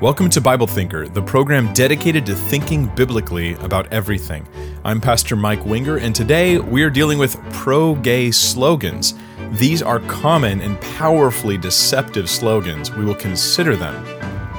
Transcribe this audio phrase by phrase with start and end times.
[0.00, 4.48] Welcome to Bible Thinker, the program dedicated to thinking biblically about everything.
[4.82, 9.12] I'm Pastor Mike Winger, and today we are dealing with pro gay slogans.
[9.50, 12.90] These are common and powerfully deceptive slogans.
[12.90, 13.94] We will consider them,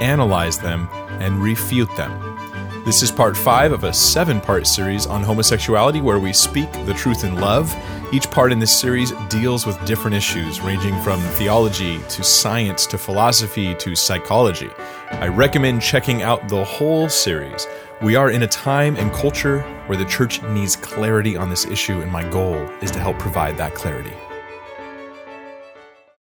[0.00, 2.38] analyze them, and refute them.
[2.84, 6.94] This is part five of a seven part series on homosexuality where we speak the
[6.94, 7.74] truth in love
[8.12, 12.98] each part in this series deals with different issues, ranging from theology to science to
[12.98, 14.68] philosophy to psychology.
[15.12, 17.66] I recommend checking out the whole series.
[18.02, 22.02] We are in a time and culture where the church needs clarity on this issue,
[22.02, 24.12] and my goal is to help provide that clarity.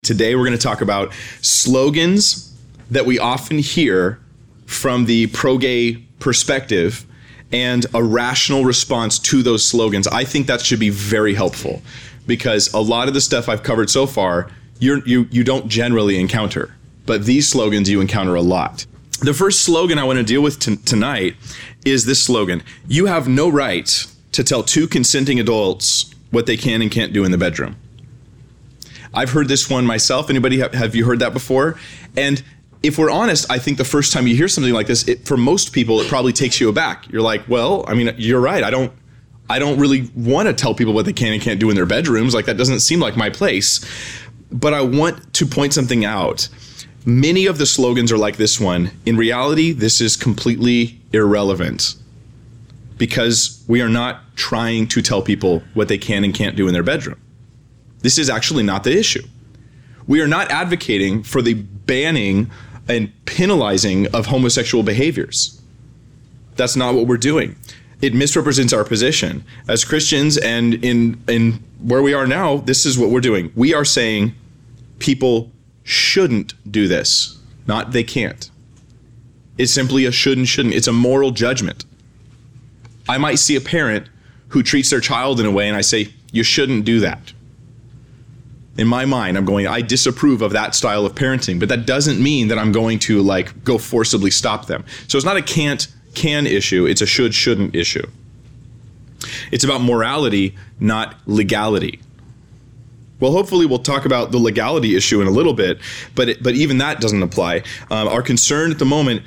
[0.03, 2.55] Today, we're going to talk about slogans
[2.91, 4.21] that we often hear
[4.67, 7.07] from the pro gay perspective
[7.53, 10.07] and a rational response to those slogans.
[10.07, 11.83] I think that should be very helpful
[12.27, 16.75] because a lot of the stuff I've covered so far, you you don't generally encounter,
[17.07, 18.87] but these slogans you encounter a lot.
[19.21, 21.35] The first slogan I want to deal with t- tonight
[21.85, 26.83] is this slogan: "You have no right to tell two consenting adults what they can
[26.83, 27.77] and can't do in the bedroom."
[29.13, 30.31] I've heard this one myself.
[30.31, 31.77] Anybody have, have you heard that before?
[32.17, 32.43] And
[32.83, 35.37] if we're honest, I think the first time you hear something like this, it, for
[35.37, 37.11] most people, it probably takes you aback.
[37.11, 38.63] You're like, well, I mean, you're right.
[38.63, 38.93] I don't,
[39.51, 41.87] I don't really want to tell people what they can and can't do in their
[41.87, 42.35] bedrooms.
[42.35, 43.85] Like that doesn't seem like my place.
[44.51, 46.49] But I want to point something out.
[47.05, 48.91] Many of the slogans are like this one.
[49.07, 51.97] In reality, this is completely irrelevant
[52.97, 56.75] because we are not trying to tell people what they can and can't do in
[56.75, 57.21] their bedroom.
[58.01, 59.23] This is actually not the issue.
[60.07, 62.51] We are not advocating for the banning
[62.89, 65.61] and penalizing of homosexual behaviors.
[66.57, 67.57] That's not what we're doing.
[68.01, 72.99] It misrepresents our position as Christians, and in in where we are now, this is
[72.99, 73.53] what we're doing.
[73.55, 74.35] We are saying
[74.99, 75.51] people
[75.85, 78.51] shouldn't do this, not they can't.
[79.57, 80.75] It's simply a should and shouldn't.
[80.75, 81.85] It's a moral judgment.
[83.09, 84.09] I might see a parent
[84.49, 87.33] who treats their child in a way, and I say, you shouldn't do that
[88.79, 92.23] in my mind i'm going i disapprove of that style of parenting but that doesn't
[92.23, 94.85] mean that i'm going to like go forcibly stop them.
[95.09, 98.07] So it's not a can't can issue it's a should shouldn't issue.
[99.53, 102.01] It's about morality not legality.
[103.21, 105.81] Well, hopefully, we'll talk about the legality issue in a little bit,
[106.15, 107.65] but it, but even that doesn't apply.
[107.91, 109.23] Um, our concern at the moment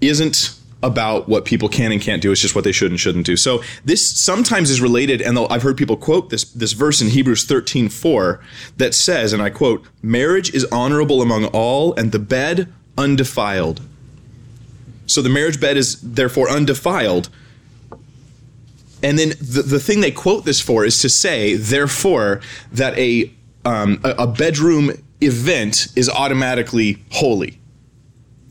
[0.00, 2.30] isn't about what people can and can't do.
[2.30, 3.36] It's just what they should and shouldn't do.
[3.36, 7.44] So this sometimes is related, and I've heard people quote this this verse in Hebrews
[7.44, 8.40] 13, 4
[8.76, 13.80] that says, and I quote, marriage is honorable among all, and the bed undefiled.
[15.06, 17.28] So the marriage bed is therefore undefiled.
[19.02, 22.40] And then the, the thing they quote this for is to say, therefore,
[22.72, 23.32] that a
[23.64, 27.58] um, a, a bedroom event is automatically holy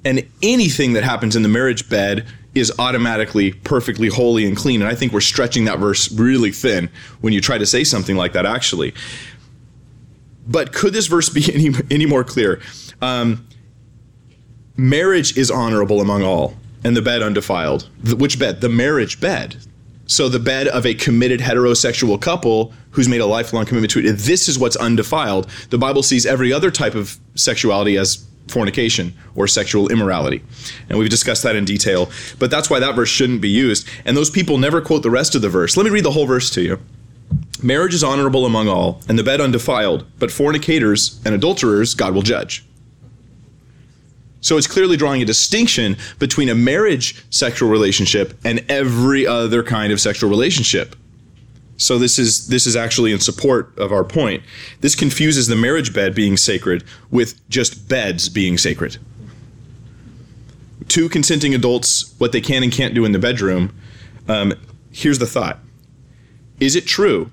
[0.08, 2.26] and anything that happens in the marriage bed
[2.56, 4.82] is automatically perfectly holy and clean.
[4.82, 8.16] And I think we're stretching that verse really thin when you try to say something
[8.16, 8.94] like that, actually.
[10.48, 12.62] But could this verse be any, any more clear?
[13.02, 13.46] Um,
[14.78, 17.90] marriage is honorable among all, and the bed undefiled.
[18.02, 18.62] The, which bed?
[18.62, 19.58] The marriage bed.
[20.06, 24.14] So the bed of a committed heterosexual couple who's made a lifelong commitment to it.
[24.14, 25.50] This is what's undefiled.
[25.70, 30.44] The Bible sees every other type of sexuality as fornication or sexual immorality.
[30.90, 32.10] And we've discussed that in detail,
[32.40, 33.88] but that's why that verse shouldn't be used.
[34.06, 35.78] And those people never quote the rest of the verse.
[35.78, 36.80] Let me read the whole verse to you.
[37.62, 42.22] Marriage is honorable among all, and the bed undefiled, but fornicators and adulterers God will
[42.22, 42.64] judge.
[44.42, 49.92] So it's clearly drawing a distinction between a marriage sexual relationship and every other kind
[49.92, 50.96] of sexual relationship.
[51.78, 54.44] So this is this is actually in support of our point.
[54.82, 58.98] This confuses the marriage bed being sacred with just beds being sacred.
[60.88, 63.76] Two consenting adults, what they can and can't do in the bedroom.
[64.28, 64.54] Um,
[64.92, 65.60] here's the thought:
[66.60, 67.32] Is it true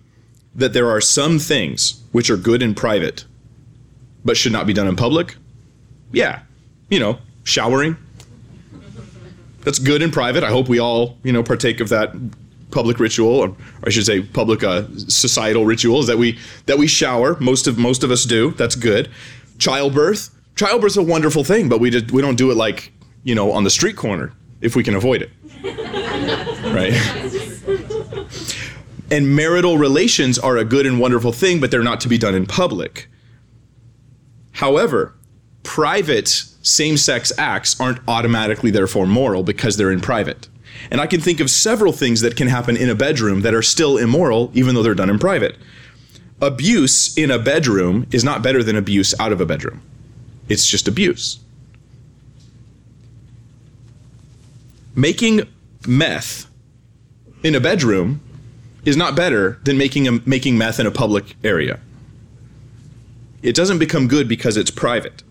[0.54, 3.24] that there are some things which are good in private,
[4.24, 5.36] but should not be done in public?
[6.12, 6.40] Yeah,
[6.90, 7.96] you know, showering.
[9.62, 10.44] That's good in private.
[10.44, 12.14] I hope we all, you know, partake of that
[12.74, 16.86] public ritual, or I should say, public uh, societal ritual, is that we that we
[16.86, 17.38] shower.
[17.40, 18.50] Most of most of us do.
[18.50, 19.08] That's good.
[19.58, 22.92] Childbirth, childbirth's a wonderful thing, but we did, we don't do it like
[23.22, 25.30] you know on the street corner if we can avoid it,
[26.74, 26.94] right?
[29.10, 32.34] and marital relations are a good and wonderful thing, but they're not to be done
[32.34, 33.08] in public.
[34.52, 35.14] However,
[35.62, 40.48] private same sex acts aren't automatically therefore moral because they're in private.
[40.90, 43.62] And I can think of several things that can happen in a bedroom that are
[43.62, 45.56] still immoral, even though they're done in private.
[46.40, 49.80] Abuse in a bedroom is not better than abuse out of a bedroom,
[50.48, 51.38] it's just abuse.
[54.94, 55.42] making
[55.86, 56.46] meth
[57.42, 58.20] in a bedroom
[58.84, 61.80] is not better than making a, making meth in a public area.
[63.42, 65.22] It doesn't become good because it's private.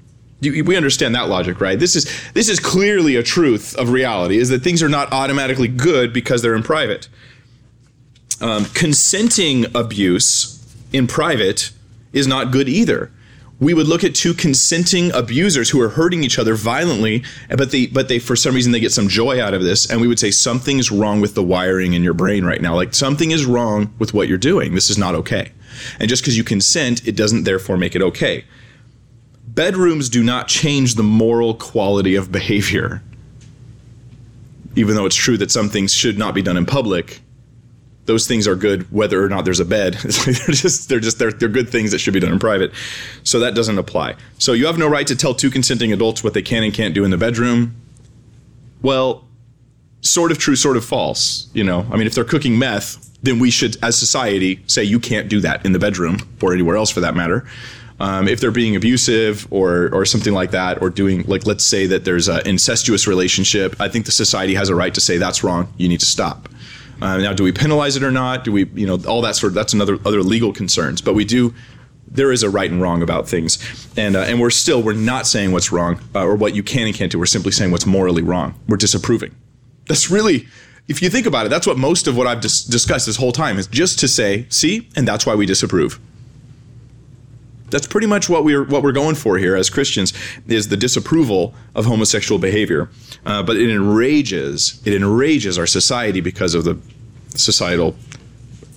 [0.43, 1.79] You, we understand that logic, right?
[1.79, 5.67] This is this is clearly a truth of reality: is that things are not automatically
[5.67, 7.07] good because they're in private.
[8.41, 10.59] Um, consenting abuse
[10.91, 11.71] in private
[12.11, 13.11] is not good either.
[13.59, 17.87] We would look at two consenting abusers who are hurting each other violently, but they
[17.87, 20.19] but they for some reason they get some joy out of this, and we would
[20.19, 22.75] say something's wrong with the wiring in your brain right now.
[22.75, 24.75] Like something is wrong with what you're doing.
[24.75, 25.51] This is not okay.
[25.99, 28.43] And just because you consent, it doesn't therefore make it okay
[29.55, 33.01] bedrooms do not change the moral quality of behavior.
[34.75, 37.21] Even though it's true that some things should not be done in public,
[38.05, 39.93] those things are good whether or not there's a bed.
[39.93, 42.71] they're just they're just they're, they're good things that should be done in private.
[43.23, 44.15] So that doesn't apply.
[44.39, 46.93] So you have no right to tell two consenting adults what they can and can't
[46.93, 47.75] do in the bedroom.
[48.81, 49.25] Well,
[50.01, 51.49] sort of true, sort of false.
[51.53, 54.99] You know, I mean, if they're cooking meth, then we should, as society, say you
[54.99, 57.45] can't do that in the bedroom or anywhere else for that matter.
[57.99, 61.85] Um, if they're being abusive or or something like that, or doing like let's say
[61.87, 65.43] that there's an incestuous relationship, I think the society has a right to say that's
[65.43, 65.71] wrong.
[65.77, 66.49] You need to stop.
[67.01, 68.43] Uh, now, do we penalize it or not?
[68.43, 71.01] Do we, you know, all that sort of that's another other legal concerns.
[71.01, 71.53] But we do.
[72.07, 73.57] There is a right and wrong about things,
[73.97, 76.87] and uh, and we're still we're not saying what's wrong uh, or what you can
[76.87, 77.17] and can't do.
[77.17, 78.53] We're simply saying what's morally wrong.
[78.67, 79.35] We're disapproving.
[79.87, 80.47] That's really,
[80.87, 83.31] if you think about it, that's what most of what I've dis- discussed this whole
[83.31, 85.99] time is just to say, see, and that's why we disapprove
[87.73, 90.13] that's pretty much what we're what we're going for here as Christians
[90.47, 92.89] is the disapproval of homosexual behavior.
[93.25, 96.79] Uh, but it enrages it enrages our society because of the
[97.29, 97.95] societal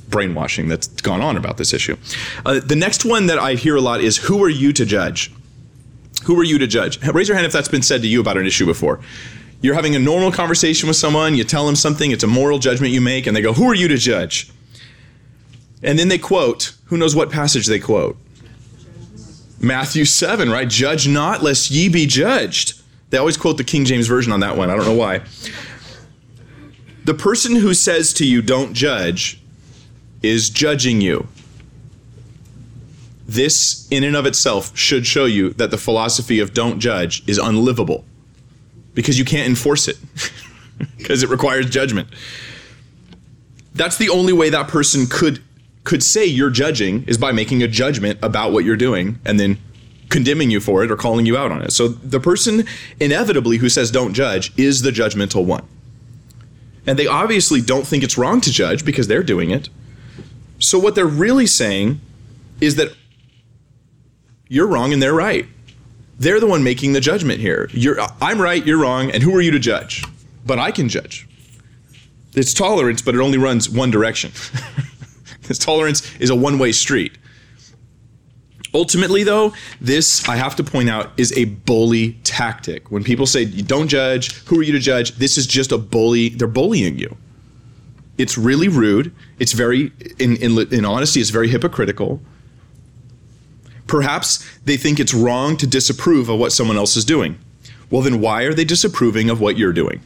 [0.08, 1.96] brainwashing that's gone on about this issue.
[2.44, 5.32] Uh, the next one that I hear a lot is who are you to judge?
[6.24, 7.00] Who are you to judge?
[7.06, 9.00] Raise your hand if that's been said to you about an issue before.
[9.60, 12.92] You're having a normal conversation with someone, you tell them something, it's a moral judgment
[12.92, 14.50] you make, and they go, Who are you to judge?
[15.82, 18.16] And then they quote, who knows what passage they quote?
[19.60, 20.68] Matthew 7, right?
[20.68, 22.80] Judge not, lest ye be judged.
[23.10, 24.70] They always quote the King James Version on that one.
[24.70, 25.22] I don't know why.
[27.04, 29.40] The person who says to you, don't judge,
[30.22, 31.28] is judging you.
[33.26, 37.38] This, in and of itself, should show you that the philosophy of don't judge is
[37.38, 38.04] unlivable
[38.94, 39.98] because you can't enforce it
[40.98, 42.08] because it requires judgment.
[43.74, 45.42] That's the only way that person could
[45.86, 49.56] could say you're judging is by making a judgment about what you're doing and then
[50.10, 51.72] condemning you for it or calling you out on it.
[51.72, 52.64] So the person
[53.00, 55.64] inevitably who says don't judge is the judgmental one.
[56.86, 59.68] And they obviously don't think it's wrong to judge because they're doing it.
[60.58, 62.00] So what they're really saying
[62.60, 62.92] is that
[64.48, 65.46] you're wrong and they're right.
[66.18, 67.68] They're the one making the judgment here.
[67.72, 70.02] You're, I'm right, you're wrong, and who are you to judge?
[70.44, 71.28] But I can judge.
[72.34, 74.32] It's tolerance, but it only runs one direction.
[75.46, 77.18] This tolerance is a one way street.
[78.74, 82.90] Ultimately, though, this, I have to point out, is a bully tactic.
[82.90, 85.12] When people say, you don't judge, who are you to judge?
[85.12, 86.28] This is just a bully.
[86.30, 87.16] They're bullying you.
[88.18, 89.14] It's really rude.
[89.38, 92.20] It's very, in, in, in honesty, it's very hypocritical.
[93.86, 97.38] Perhaps they think it's wrong to disapprove of what someone else is doing.
[97.88, 100.02] Well, then why are they disapproving of what you're doing?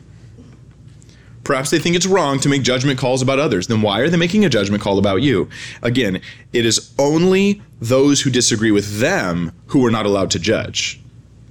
[1.44, 3.66] Perhaps they think it's wrong to make judgment calls about others.
[3.66, 5.49] Then why are they making a judgment call about you?
[5.82, 6.20] Again,
[6.52, 11.00] it is only those who disagree with them who are not allowed to judge.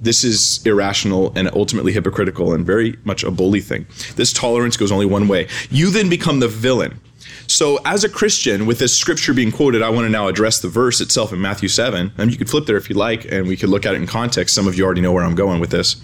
[0.02, 3.86] This is irrational and ultimately hypocritical and very much a bully thing.
[4.16, 5.48] This tolerance goes only one way.
[5.70, 7.00] You then become the villain.
[7.48, 10.68] So, as a Christian, with this scripture being quoted, I want to now address the
[10.70, 12.14] verse itself in Matthew 7.
[12.18, 14.08] And you could flip there if you like, and we could look at it in
[14.08, 14.54] context.
[14.54, 15.96] Some of you already know where I'm going with this.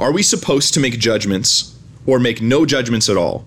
[0.00, 3.46] Are we supposed to make judgments or make no judgments at all?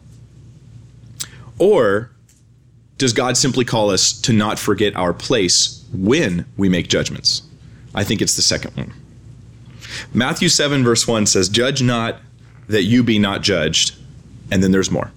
[1.58, 2.12] Or
[2.98, 7.44] does God simply call us to not forget our place when we make judgments?
[7.94, 8.94] I think it's the second one.
[10.14, 12.20] Matthew 7, verse 1 says, Judge not
[12.68, 13.96] that you be not judged.
[14.52, 15.12] And then there's more.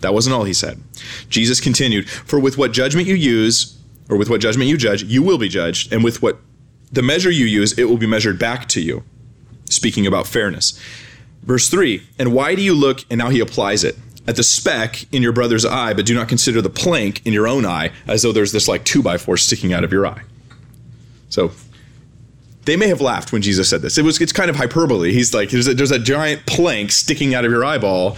[0.00, 0.80] That wasn't all he said.
[1.28, 3.78] Jesus continued, For with what judgment you use,
[4.08, 5.92] or with what judgment you judge, you will be judged.
[5.92, 6.38] And with what
[6.90, 9.04] the measure you use, it will be measured back to you.
[9.70, 10.78] Speaking about fairness.
[11.42, 13.96] Verse 3 And why do you look, and now he applies it,
[14.26, 17.48] at the speck in your brother's eye, but do not consider the plank in your
[17.48, 20.22] own eye, as though there's this like two by four sticking out of your eye?
[21.28, 21.50] So
[22.64, 23.98] they may have laughed when Jesus said this.
[23.98, 25.12] It was it's kind of hyperbole.
[25.12, 28.16] He's like, there's a, there's a giant plank sticking out of your eyeball,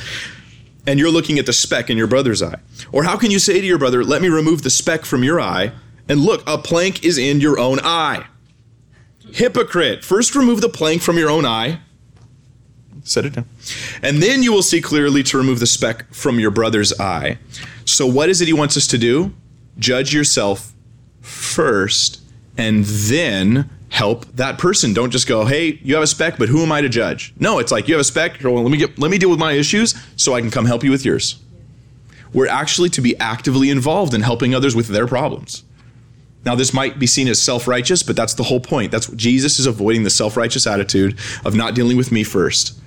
[0.86, 2.60] and you're looking at the speck in your brother's eye.
[2.92, 5.40] Or how can you say to your brother, Let me remove the speck from your
[5.40, 5.72] eye,
[6.08, 8.26] and look, a plank is in your own eye?
[9.32, 11.80] Hypocrite, first remove the plank from your own eye
[13.04, 13.46] Set it down.
[14.02, 17.38] And then you will see clearly to remove the speck from your brother's eye.
[17.84, 19.32] So, what is it he wants us to do?
[19.78, 20.72] Judge yourself
[21.20, 22.22] first
[22.56, 24.94] and then help that person.
[24.94, 27.58] Don't just go, "Hey, you have a speck, but who am I to judge?" No,
[27.58, 28.38] it's like you have a speck.
[28.42, 30.82] Well, let me get let me deal with my issues so I can come help
[30.82, 31.36] you with yours.
[32.32, 35.62] We're actually to be actively involved in helping others with their problems.
[36.44, 38.92] Now, this might be seen as self righteous, but that's the whole point.
[38.92, 42.78] That's Jesus is avoiding the self righteous attitude of not dealing with me first.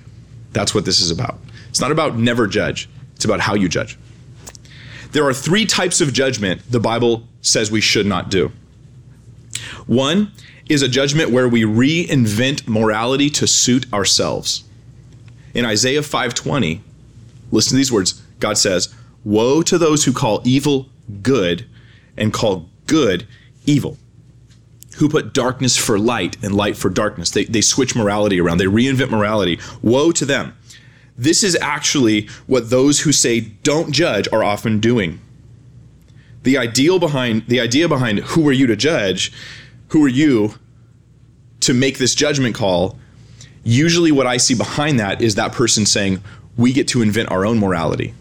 [0.52, 1.38] That's what this is about.
[1.68, 3.98] It's not about never judge, it's about how you judge.
[5.12, 8.52] There are three types of judgment the Bible says we should not do.
[9.86, 10.32] One
[10.68, 14.64] is a judgment where we reinvent morality to suit ourselves.
[15.54, 16.80] In Isaiah 5:20,
[17.50, 18.20] listen to these words.
[18.38, 18.90] God says,
[19.24, 20.88] "Woe to those who call evil
[21.22, 21.64] good
[22.16, 23.26] and call good
[23.64, 23.98] evil."
[24.98, 27.30] Who put darkness for light and light for darkness.
[27.30, 28.58] They, they switch morality around.
[28.58, 29.58] They reinvent morality.
[29.82, 30.56] Woe to them.
[31.16, 35.20] This is actually what those who say don't judge are often doing.
[36.44, 39.32] The ideal behind the idea behind who are you to judge
[39.88, 40.54] who are you
[41.60, 42.98] to make this judgment call?
[43.64, 46.22] Usually, what I see behind that is that person saying,
[46.56, 48.14] we get to invent our own morality.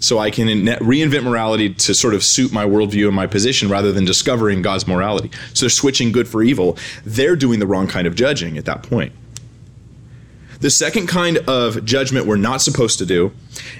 [0.00, 3.92] So I can reinvent morality to sort of suit my worldview and my position rather
[3.92, 5.30] than discovering God's morality.
[5.54, 6.76] So they're switching good for evil.
[7.04, 9.12] They're doing the wrong kind of judging at that point.
[10.60, 13.32] The second kind of judgment we're not supposed to do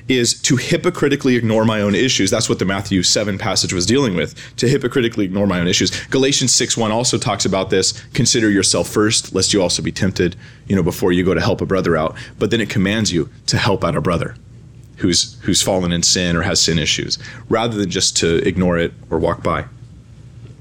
[0.09, 2.31] is to hypocritically ignore my own issues.
[2.31, 5.91] That's what the Matthew 7 passage was dealing with, to hypocritically ignore my own issues.
[6.07, 7.93] Galatians 6 1 also talks about this.
[8.15, 10.37] Consider yourself first, lest you also be tempted,
[10.69, 12.17] you know, before you go to help a brother out.
[12.39, 14.35] But then it commands you to help out a brother
[15.01, 18.93] who's who's fallen in sin or has sin issues, rather than just to ignore it
[19.11, 19.65] or walk by.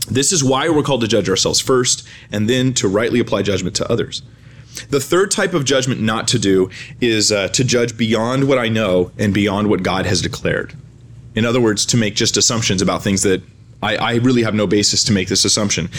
[0.09, 3.75] This is why we're called to judge ourselves first and then to rightly apply judgment
[3.75, 4.23] to others.
[4.89, 6.69] The third type of judgment not to do
[7.01, 10.73] is uh, to judge beyond what I know and beyond what God has declared.
[11.35, 13.41] In other words, to make just assumptions about things that
[13.81, 15.89] I, I, really have no basis to make this assumption.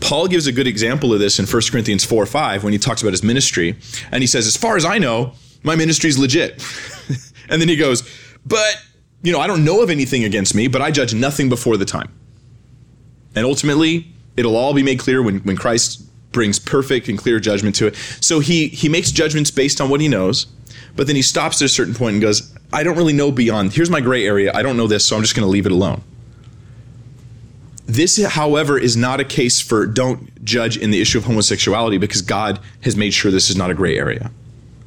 [0.00, 3.00] Paul gives a good example of this in 1 Corinthians 4 5 when he talks
[3.00, 3.76] about his ministry.
[4.10, 5.32] And he says, As far as I know,
[5.62, 6.62] my ministry is legit.
[7.52, 8.02] and then he goes,
[8.44, 8.82] But,
[9.22, 11.84] you know, I don't know of anything against me, but I judge nothing before the
[11.84, 12.10] time.
[13.34, 14.06] And ultimately,
[14.36, 17.96] it'll all be made clear when, when Christ brings perfect and clear judgment to it.
[18.20, 20.46] So he he makes judgments based on what he knows,
[20.96, 23.74] but then he stops at a certain point and goes, I don't really know beyond.
[23.74, 24.50] Here's my gray area.
[24.54, 26.02] I don't know this, so I'm just going to leave it alone.
[27.84, 32.22] This, however, is not a case for don't judge in the issue of homosexuality because
[32.22, 34.30] God has made sure this is not a gray area.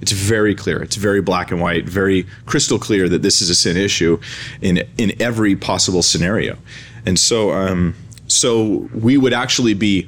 [0.06, 0.84] It's very clear.
[0.84, 4.20] It's very black and white, very crystal clear that this is a sin issue
[4.62, 6.60] in in every possible scenario.
[7.08, 7.96] And so, um,
[8.28, 10.08] so we would actually be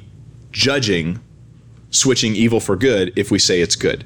[0.52, 1.18] judging
[1.90, 4.04] switching evil for good if we say it's good.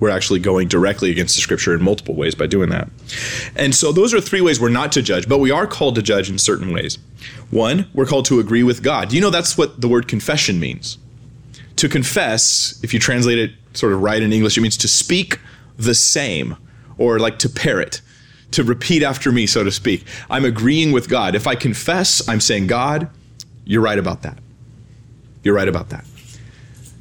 [0.00, 2.88] We're actually going directly against the scripture in multiple ways by doing that.
[3.54, 6.02] And so those are three ways we're not to judge, but we are called to
[6.02, 6.98] judge in certain ways.
[7.52, 9.12] One, we're called to agree with God.
[9.12, 10.98] You know that's what the word confession means?
[11.76, 15.38] To confess, if you translate it sort of right in English, it means to speak
[15.76, 16.56] the same
[16.98, 18.00] or like to parrot,
[18.52, 20.04] to repeat after me, so to speak.
[20.28, 21.34] I'm agreeing with God.
[21.34, 23.08] If I confess, I'm saying, God,
[23.64, 24.38] you're right about that.
[25.42, 26.04] You're right about that.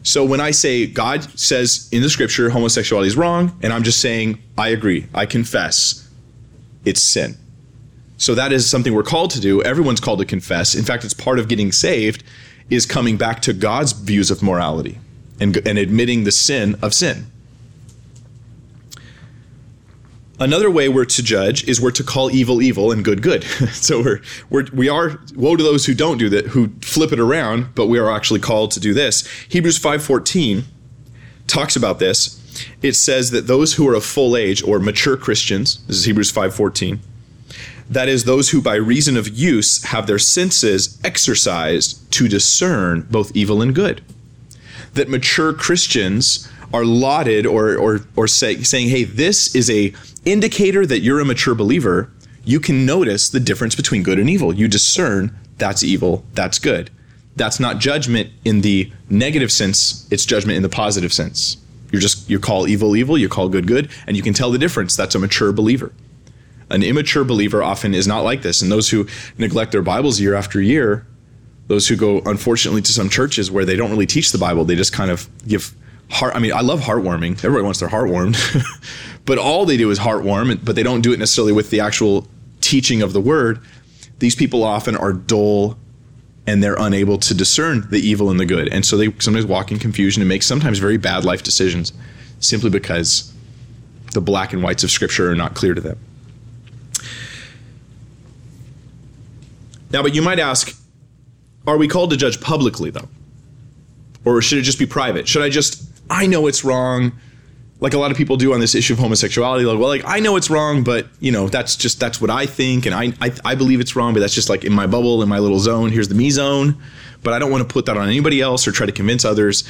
[0.04, 4.00] So when I say God says in the scripture homosexuality is wrong, and I'm just
[4.00, 6.10] saying I agree, I confess,
[6.86, 7.36] it's sin.
[8.18, 9.62] So that is something we're called to do.
[9.62, 10.76] Everyone's called to confess.
[10.76, 12.24] In fact, it's part of getting saved
[12.70, 15.00] is coming back to God's views of morality
[15.40, 17.28] and, and admitting the sin of sin.
[20.40, 23.44] Another way we're to judge is we're to call evil evil and good good.
[23.74, 27.20] so we're, we're we are woe to those who don't do that, who flip it
[27.20, 29.28] around, but we are actually called to do this.
[29.50, 30.64] Hebrews 5:14
[31.48, 32.38] talks about this.
[32.82, 36.32] It says that those who are of full age or mature Christians, this is Hebrews
[36.32, 37.00] 5:14,
[37.90, 43.36] that is those who by reason of use have their senses exercised to discern both
[43.36, 44.02] evil and good.
[44.94, 49.94] That mature Christians are lauded or or or say, saying, "Hey, this is a
[50.26, 52.12] indicator that you're a mature believer,
[52.44, 54.54] you can notice the difference between good and evil.
[54.54, 56.90] You discern that's evil, that's good.
[57.36, 61.58] That's not judgment in the negative sense, it's judgment in the positive sense.
[61.92, 64.58] You're just you call evil evil, you call good good, and you can tell the
[64.58, 64.96] difference.
[64.96, 65.92] That's a mature believer.
[66.70, 70.36] An immature believer often is not like this, and those who neglect their Bibles year
[70.36, 71.06] after year,
[71.70, 74.76] those who go unfortunately to some churches where they don't really teach the Bible, they
[74.76, 75.74] just kind of give
[76.10, 76.36] heart.
[76.36, 77.38] I mean, I love heartwarming.
[77.38, 78.38] Everybody wants their heart warmed,
[79.26, 82.28] but all they do is heartwarm, but they don't do it necessarily with the actual
[82.60, 83.60] teaching of the word.
[84.18, 85.78] These people often are dull
[86.48, 88.68] and they're unable to discern the evil and the good.
[88.74, 91.94] And so they sometimes walk in confusion and make sometimes very bad life decisions.
[92.42, 93.32] simply because
[94.14, 96.00] the black and whites of Scripture are not clear to them.
[99.92, 100.79] Now, but you might ask,
[101.68, 103.08] are we called to judge publicly, though?
[104.26, 105.28] Or should it just be private?
[105.28, 107.14] Should I just, I know it's wrong,
[107.80, 110.20] like a lot of people do on this issue of homosexuality, like, well, like I
[110.20, 113.32] know it's wrong, but you know, that's just that's what I think, and I, I
[113.46, 115.92] I believe it's wrong, but that's just like in my bubble, in my little zone.
[115.92, 116.82] Here's the me zone,
[117.24, 119.64] but I don't want to put that on anybody else or try to convince others.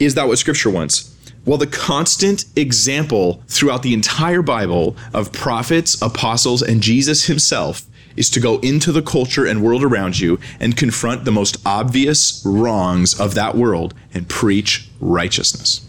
[0.00, 1.16] Is that what Scripture wants?
[1.44, 7.82] Well, the constant example throughout the entire Bible of prophets, apostles, and Jesus himself
[8.16, 12.42] is to go into the culture and world around you and confront the most obvious
[12.44, 15.86] wrongs of that world and preach righteousness.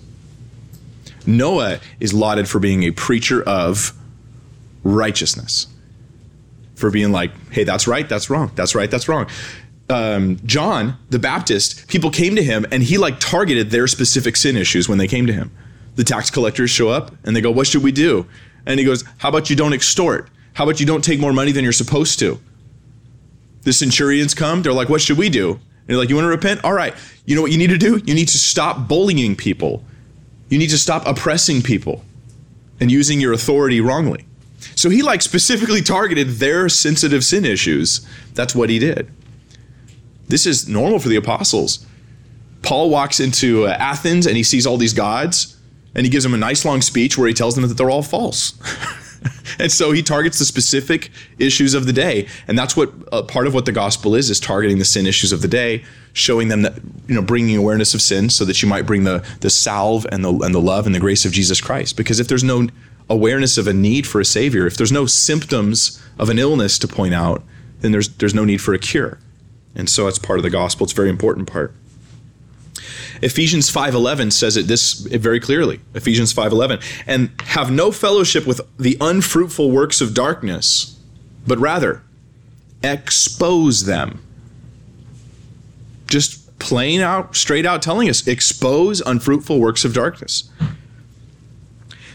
[1.26, 3.94] Noah is lauded for being a preacher of
[4.84, 5.68] righteousness,
[6.76, 9.28] for being like, hey, that's right, that's wrong, that's right, that's wrong.
[9.90, 14.58] Um, John the Baptist, people came to him and he like targeted their specific sin
[14.58, 15.52] issues when they came to him.
[15.96, 18.26] The tax collectors show up and they go, What should we do?
[18.66, 20.30] And he goes, How about you don't extort?
[20.54, 22.40] How about you don't take more money than you're supposed to?
[23.64, 25.54] The centurions come, they're like, What should we do?
[25.54, 26.64] And you're like, You want to repent?
[26.64, 26.94] All right.
[27.26, 28.02] You know what you need to do?
[28.06, 29.84] You need to stop bullying people.
[30.50, 32.04] You need to stop oppressing people
[32.80, 34.26] and using your authority wrongly.
[34.76, 38.06] So he like specifically targeted their sensitive sin issues.
[38.34, 39.12] That's what he did.
[40.28, 41.86] This is normal for the apostles.
[42.62, 45.58] Paul walks into uh, Athens and he sees all these gods
[45.96, 48.04] and he gives them a nice long speech where he tells them that they're all
[48.04, 48.54] false.
[49.60, 52.28] and so he targets the specific issues of the day.
[52.48, 55.32] And that's what uh, part of what the gospel is is targeting the sin issues
[55.32, 56.76] of the day showing them that
[57.08, 60.24] you know bringing awareness of sin so that you might bring the the salve and
[60.24, 61.98] the and the love and the grace of Jesus Christ.
[61.98, 62.68] Because if there's no
[63.10, 66.88] awareness of a need for a savior if there's no symptoms of an illness to
[66.88, 67.44] point out
[67.82, 69.20] then there's there's no need for a cure.
[69.76, 70.86] And so it's part of the gospel.
[70.86, 71.74] It's a very important part
[73.24, 75.80] Ephesians 5:11 says it this very clearly.
[75.94, 80.96] Ephesians 5:11, and have no fellowship with the unfruitful works of darkness,
[81.48, 82.04] but rather
[82.84, 84.22] expose them.
[86.08, 90.46] Just plain out, straight out telling us, expose unfruitful works of darkness.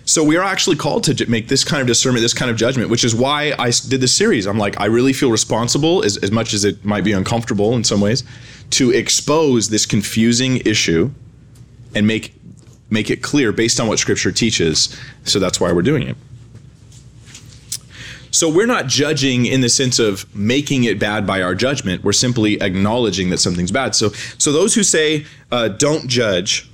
[0.09, 2.89] So we are actually called to make this kind of discernment, this kind of judgment,
[2.89, 4.47] which is why I did this series.
[4.47, 7.85] I'm like, I really feel responsible, as, as much as it might be uncomfortable in
[7.85, 8.25] some ways,
[8.71, 11.11] to expose this confusing issue
[11.95, 12.35] and make
[12.89, 14.99] make it clear based on what Scripture teaches.
[15.25, 16.17] So that's why we're doing it.
[18.31, 22.03] So we're not judging in the sense of making it bad by our judgment.
[22.03, 23.95] We're simply acknowledging that something's bad.
[23.95, 26.68] So, so those who say uh, don't judge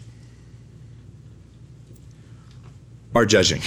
[3.14, 3.62] are judging.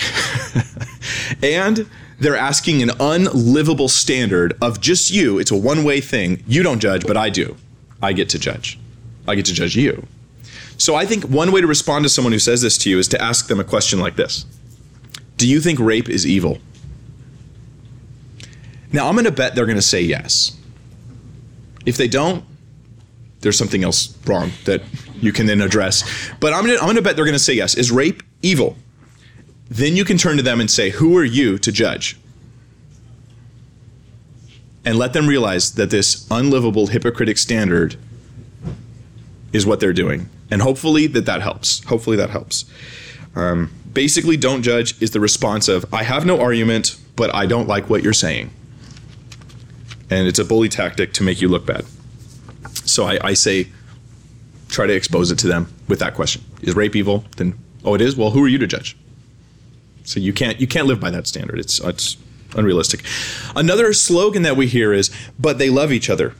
[1.44, 5.40] and they're asking an unlivable standard of just you.
[5.40, 6.44] It's a one way thing.
[6.48, 7.56] You don't judge, but I do.
[8.02, 8.80] I get to judge.
[9.28, 10.06] I get to judge you.
[10.78, 13.08] So I think one way to respond to someone who says this to you is
[13.10, 14.46] to ask them a question like this
[15.38, 16.60] Do you think rape is evil?
[18.92, 20.58] Now, I'm going to bet they're going to say yes.
[21.86, 22.44] If they don't,
[23.42, 24.82] there's something else wrong that
[25.22, 26.04] you can then address.
[26.40, 27.76] But I'm going to, bet they're going to say yes.
[27.76, 28.78] Is rape evil?
[29.70, 32.18] Then you can turn to them and say, Who are you to judge?
[34.86, 37.98] And let them realize that this unlivable hypocritic standard
[39.52, 40.30] is what they're doing.
[40.50, 41.84] And hopefully that that helps.
[41.86, 42.66] Hopefully that helps.
[43.36, 47.68] Um, basically, don't judge is the response of, I have no argument, but I don't
[47.68, 48.52] like what you're saying.
[50.10, 51.86] And it's a bully tactic to make you look bad.
[52.86, 53.68] So I, I say,
[54.70, 56.44] try to expose it to them with that question.
[56.62, 57.26] Is rape evil?
[57.36, 58.16] Then, oh, it is?
[58.16, 58.96] Well, who are you to judge?
[60.08, 61.60] So you can't you can't live by that standard.
[61.60, 62.16] It's it's
[62.56, 63.04] unrealistic.
[63.58, 66.34] Another slogan that we hear is "But they love each other."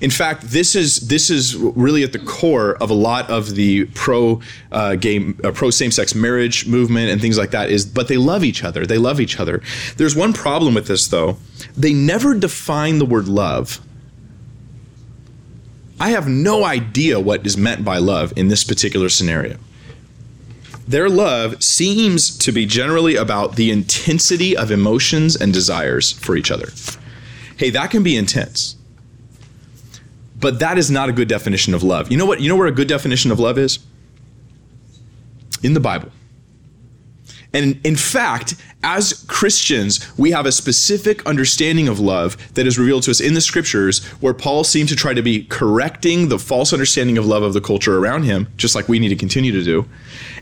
[0.00, 3.86] In fact, this is this is really at the core of a lot of the
[3.86, 7.70] pro uh, gay, uh, pro same sex marriage movement and things like that.
[7.70, 8.86] Is but they love each other.
[8.86, 9.60] They love each other.
[9.96, 11.38] There's one problem with this though.
[11.76, 13.80] They never define the word love.
[15.98, 19.58] I have no idea what is meant by love in this particular scenario
[20.88, 26.50] their love seems to be generally about the intensity of emotions and desires for each
[26.50, 26.68] other.
[27.58, 28.74] Hey, that can be intense.
[30.40, 32.10] But that is not a good definition of love.
[32.10, 32.40] You know what?
[32.40, 33.80] You know where a good definition of love is?
[35.62, 36.10] In the Bible.
[37.52, 43.04] And in fact, as Christians, we have a specific understanding of love that is revealed
[43.04, 46.72] to us in the scriptures where Paul seemed to try to be correcting the false
[46.72, 49.64] understanding of love of the culture around him, just like we need to continue to
[49.64, 49.88] do.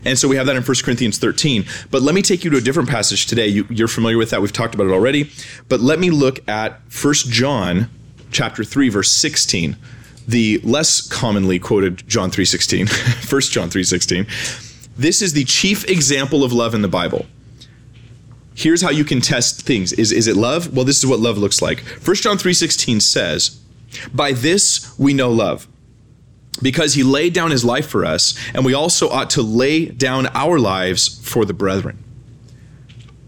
[0.03, 1.65] And so we have that in 1 Corinthians 13.
[1.91, 3.47] But let me take you to a different passage today.
[3.47, 4.41] You, are familiar with that.
[4.41, 5.31] We've talked about it already.
[5.69, 7.89] But let me look at 1 John
[8.31, 9.77] chapter 3, verse 16,
[10.27, 14.66] the less commonly quoted John 3.16, 1 John 3.16
[14.97, 17.25] This is the chief example of love in the Bible.
[18.55, 19.93] Here's how you can test things.
[19.93, 20.75] Is, is it love?
[20.75, 21.81] Well, this is what love looks like.
[21.81, 23.57] 1 John 3:16 says,
[24.13, 25.67] "By this we know love,
[26.59, 30.27] because he laid down his life for us, and we also ought to lay down
[30.33, 31.99] our lives for the brethren."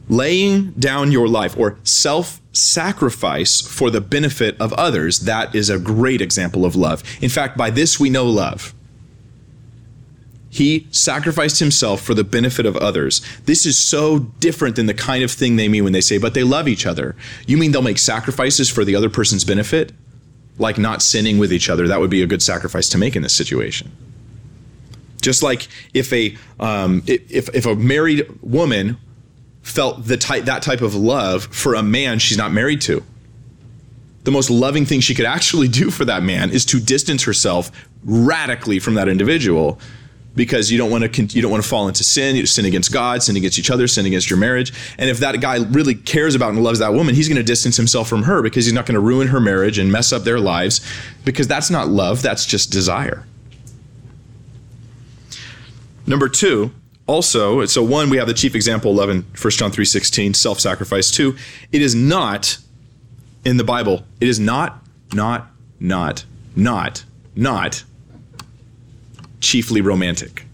[0.08, 5.78] Laying down your life or self sacrifice for the benefit of others, that is a
[5.78, 7.04] great example of love.
[7.22, 8.74] In fact, by this we know love.
[10.50, 13.22] He sacrificed himself for the benefit of others.
[13.46, 16.34] This is so different than the kind of thing they mean when they say, but
[16.34, 17.16] they love each other.
[17.46, 19.92] You mean they'll make sacrifices for the other person's benefit?
[20.58, 21.88] Like not sinning with each other.
[21.88, 23.92] That would be a good sacrifice to make in this situation.
[25.22, 28.98] Just like if a um, if if a married woman
[29.62, 33.04] felt the type that type of love for a man she's not married to.
[34.24, 37.72] The most loving thing she could actually do for that man is to distance herself
[38.04, 39.80] radically from that individual
[40.40, 42.94] because you don't want to you don't want to fall into sin, you sin against
[42.94, 44.72] God, sin against each other, sin against your marriage.
[44.98, 47.76] And if that guy really cares about and loves that woman, he's going to distance
[47.76, 50.40] himself from her because he's not going to ruin her marriage and mess up their
[50.40, 50.80] lives
[51.26, 53.26] because that's not love, that's just desire.
[56.08, 56.72] Number 2,
[57.06, 61.12] also, so one we have the chief example 11 1 John 3:16, self-sacrifice.
[61.12, 61.36] Two,
[61.74, 62.60] it is not
[63.44, 64.06] in the Bible.
[64.22, 66.24] It is not not not
[66.56, 67.04] not
[67.36, 67.84] not
[69.40, 70.46] chiefly romantic.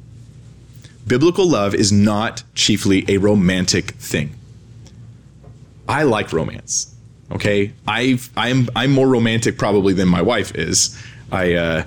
[1.08, 4.36] Biblical love is not chiefly a romantic thing.
[5.88, 6.96] I like romance.
[7.32, 11.02] Okay, I I'm I'm more romantic probably than my wife is.
[11.32, 11.84] I uh,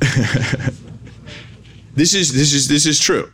[1.94, 3.32] this is this is this is true,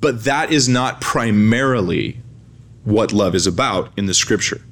[0.00, 2.18] but that is not primarily
[2.84, 4.62] what love is about in the Scripture.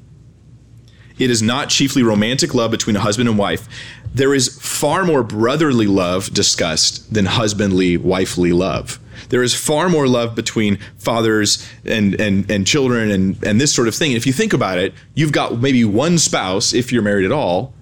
[1.19, 3.69] It is not chiefly romantic love between a husband and wife.
[4.17, 8.99] There is far more brotherly love discussed than husbandly, wifely love.
[9.29, 13.89] There is far more love between fathers and, and, and children and, and this sort
[13.89, 14.13] of thing.
[14.13, 17.31] And if you think about it, you've got maybe one spouse, if you're married at
[17.31, 17.75] all,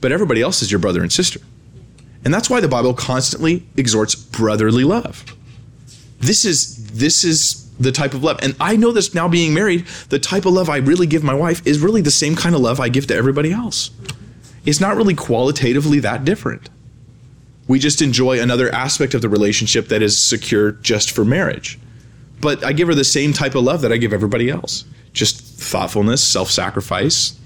[0.00, 1.38] but everybody else is your brother and sister.
[2.24, 5.24] And that's why the Bible constantly exhorts brotherly love.
[6.18, 8.40] This is this is the type of love.
[8.42, 11.34] And I know this now being married, the type of love I really give my
[11.34, 13.90] wife is really the same kind of love I give to everybody else.
[14.66, 16.68] It's not really qualitatively that different.
[17.68, 21.78] We just enjoy another aspect of the relationship that is secure just for marriage.
[22.40, 25.40] But I give her the same type of love that I give everybody else just
[25.40, 27.38] thoughtfulness, self sacrifice,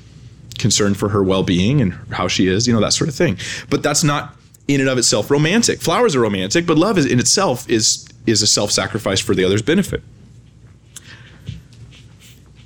[0.59, 3.39] concern for her well being and how she is, you know, that sort of thing.
[3.71, 4.37] But that's not
[4.69, 5.81] in and of itself romantic.
[5.81, 9.45] Flowers are romantic, but love is in itself is is a self sacrifice for the
[9.45, 10.03] other's benefit.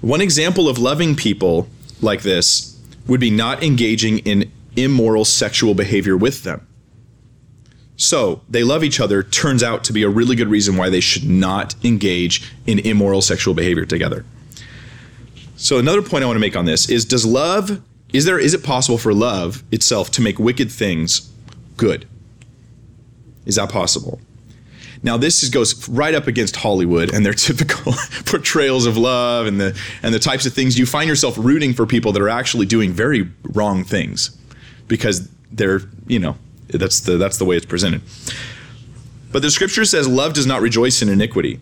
[0.00, 1.68] One example of loving people
[2.00, 2.73] like this
[3.06, 6.66] would be not engaging in immoral sexual behavior with them.
[7.96, 11.00] So, they love each other turns out to be a really good reason why they
[11.00, 14.24] should not engage in immoral sexual behavior together.
[15.56, 17.80] So, another point I want to make on this is does love
[18.12, 21.30] is there is it possible for love itself to make wicked things
[21.76, 22.08] good?
[23.46, 24.20] Is that possible?
[25.04, 27.92] Now this is, goes right up against Hollywood and their typical
[28.24, 31.86] portrayals of love and the and the types of things you find yourself rooting for
[31.86, 34.36] people that are actually doing very wrong things
[34.88, 36.36] because they're you know
[36.68, 38.00] that's the that's the way it's presented.
[39.30, 41.60] But the scripture says love does not rejoice in iniquity.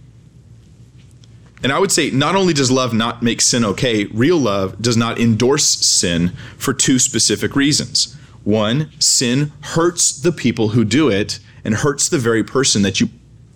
[1.64, 4.96] And I would say not only does love not make sin okay, real love does
[4.96, 8.16] not endorse sin for two specific reasons.
[8.44, 13.08] One, sin hurts the people who do it and hurts the very person that you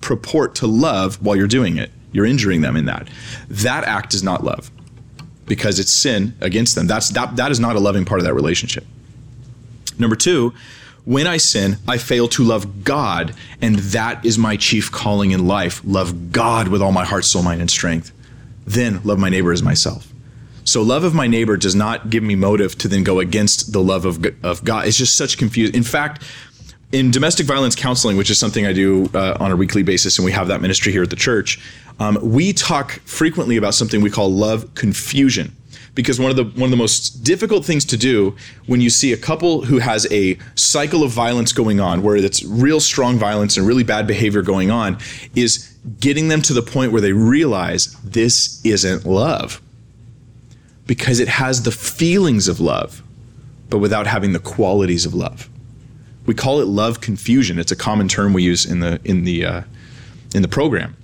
[0.06, 1.90] purport to love while you're doing it.
[2.12, 3.08] You're injuring them in that.
[3.48, 4.70] That act is not love
[5.46, 6.86] because it's sin against them.
[6.86, 8.84] That's that, that is not a loving part of that relationship.
[9.98, 10.54] Number 2,
[11.04, 15.48] when I sin, I fail to love God, and that is my chief calling in
[15.48, 15.80] life.
[15.84, 18.12] Love God with all my heart, soul, mind, and strength.
[18.64, 20.12] Then love my neighbor as myself.
[20.64, 23.80] So love of my neighbor does not give me motive to then go against the
[23.80, 24.86] love of, of God.
[24.86, 25.74] It's just such confusion.
[25.74, 26.22] In fact,
[26.92, 30.24] in domestic violence counseling, which is something I do uh, on a weekly basis, and
[30.24, 31.60] we have that ministry here at the church,
[31.98, 35.54] um, we talk frequently about something we call love confusion.
[35.94, 39.14] Because one of the one of the most difficult things to do when you see
[39.14, 43.56] a couple who has a cycle of violence going on, where it's real strong violence
[43.56, 44.98] and really bad behavior going on,
[45.34, 49.62] is getting them to the point where they realize this isn't love.
[50.86, 53.02] Because it has the feelings of love,
[53.70, 55.48] but without having the qualities of love
[56.26, 57.58] we call it love confusion.
[57.58, 59.62] It's a common term we use in the in the uh,
[60.34, 60.96] in the program,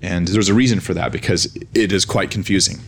[0.00, 2.80] and there's a reason for that because it is quite confusing.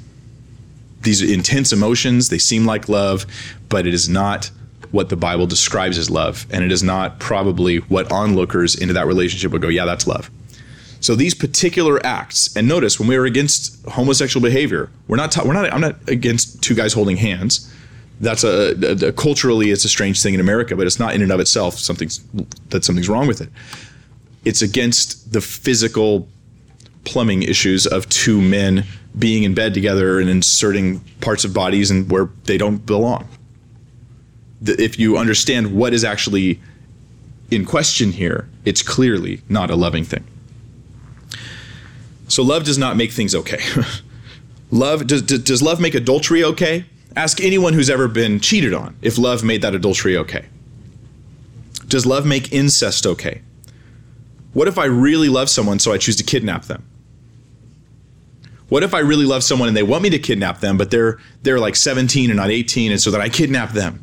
[1.03, 3.27] These intense emotions they seem like love,
[3.69, 4.51] but it is not
[4.93, 9.07] what the Bible describes as love, and it is not probably what onlookers into that
[9.07, 10.31] relationship would go, yeah, that's love.
[11.01, 15.43] So these particular acts, and notice when we are against homosexual behavior, we're not ta-
[15.45, 17.73] we're not I'm not against two guys holding hands.
[18.23, 21.23] That's a, a, a, culturally it's a strange thing in America, but it's not in
[21.23, 22.21] and of itself something's
[22.71, 23.51] that something's wrong with it.
[24.45, 26.29] It's against the physical
[27.05, 28.85] plumbing issues of two men
[29.19, 33.29] being in bed together and inserting parts of bodies and where they don't belong.
[34.65, 36.61] If you understand what is actually
[37.51, 40.25] in question here, it's clearly not a loving thing.
[42.29, 43.59] So love does not make things okay.
[44.71, 46.85] love does, does love make adultery okay?
[47.17, 50.47] Ask anyone who's ever been cheated on if love made that adultery okay.
[51.89, 53.43] Does love make incest okay?
[54.55, 56.85] What if I really love someone so I choose to kidnap them?
[58.69, 61.19] What if I really love someone and they want me to kidnap them, but they're
[61.43, 64.03] they're like 17 and not 18, and so that I kidnap them?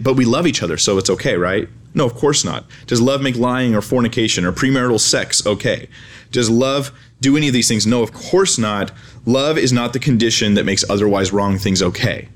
[0.00, 1.68] But we love each other, so it's okay, right?
[1.94, 2.64] No, of course not.
[2.86, 5.88] Does love make lying or fornication or premarital sex okay?
[6.30, 7.86] Does love do any of these things?
[7.86, 8.92] No, of course not.
[9.26, 12.28] Love is not the condition that makes otherwise wrong things okay.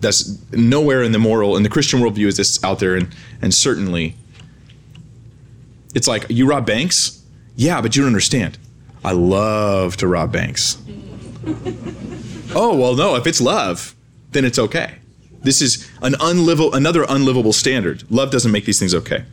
[0.00, 3.54] That's nowhere in the moral in the Christian worldview is this out there, and and
[3.54, 4.14] certainly
[5.94, 7.24] it's like you rob banks,
[7.56, 8.58] yeah, but you don't understand.
[9.02, 10.76] I love to rob banks.
[12.54, 13.96] oh well, no, if it's love,
[14.32, 14.96] then it's okay.
[15.46, 18.02] This is an unlivable, another unlivable standard.
[18.10, 19.24] Love doesn't make these things okay.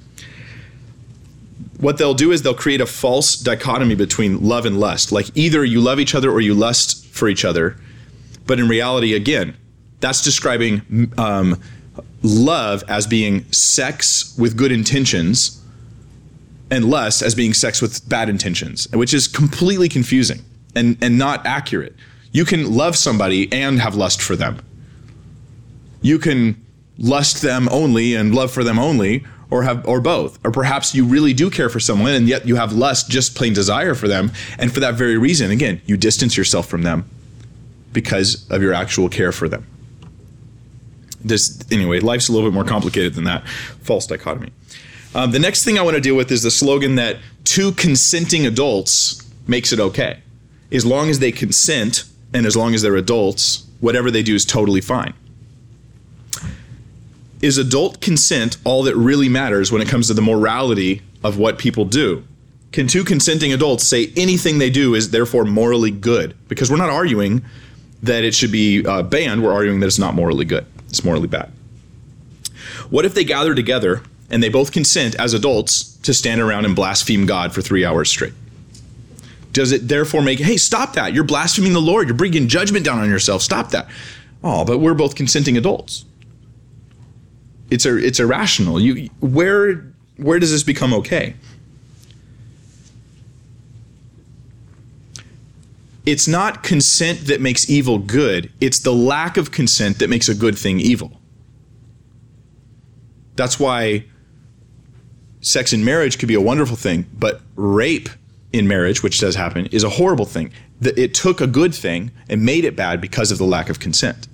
[1.80, 5.12] What they'll do is they'll create a false dichotomy between love and lust.
[5.12, 7.78] Like either you love each other or you lust for each other.
[8.46, 9.58] But in reality, again,
[10.02, 11.60] that's describing um,
[12.22, 15.64] love as being sex with good intentions
[16.70, 20.46] and lust as being sex with bad intentions, which is completely confusing
[20.76, 21.96] and, and not accurate.
[22.32, 24.60] You can love somebody and have lust for them
[26.04, 26.64] you can
[27.00, 30.38] lust them only and love for them only or have or both.
[30.46, 33.54] Or perhaps you really do care for someone and yet you have lust just plain
[33.54, 34.32] desire for them.
[34.60, 37.10] And for that very reason again you distance yourself from them
[37.94, 39.66] because of your actual care for them.
[41.24, 43.48] This anyway life's a little bit more complicated than that.
[43.48, 44.52] False dichotomy.
[45.16, 48.46] Um, the next thing i want to deal with is the slogan that two consenting
[48.46, 50.20] adults makes it okay.
[50.72, 54.44] As long as they consent and as long as they're adults whatever they do is
[54.46, 55.14] totally fine
[57.44, 61.58] is adult consent all that really matters when it comes to the morality of what
[61.58, 62.24] people do?
[62.72, 66.36] Can two consenting adults say anything they do is therefore morally good?
[66.48, 67.44] Because we're not arguing
[68.02, 71.28] that it should be uh, banned, we're arguing that it's not morally good, it's morally
[71.28, 71.52] bad.
[72.90, 76.74] What if they gather together and they both consent as adults to stand around and
[76.74, 78.34] blaspheme God for three hours straight?
[79.52, 81.14] Does it therefore make, hey, stop that?
[81.14, 82.08] You're blaspheming the Lord.
[82.08, 83.42] You're bringing judgment down on yourself.
[83.42, 83.90] Stop that.
[84.44, 86.06] Oh, but we're both consenting adults
[87.70, 88.80] it's a it's irrational.
[88.80, 89.86] You where
[90.18, 91.36] where does this become okay?
[96.06, 98.52] It's not consent that makes evil good.
[98.60, 101.20] It's the lack of consent that makes a good thing evil.
[103.36, 104.06] That's why
[105.40, 108.10] sex in marriage could be a wonderful thing, but rape
[108.52, 110.52] in marriage, which does happen, is a horrible thing.
[110.82, 114.28] It took a good thing and made it bad because of the lack of consent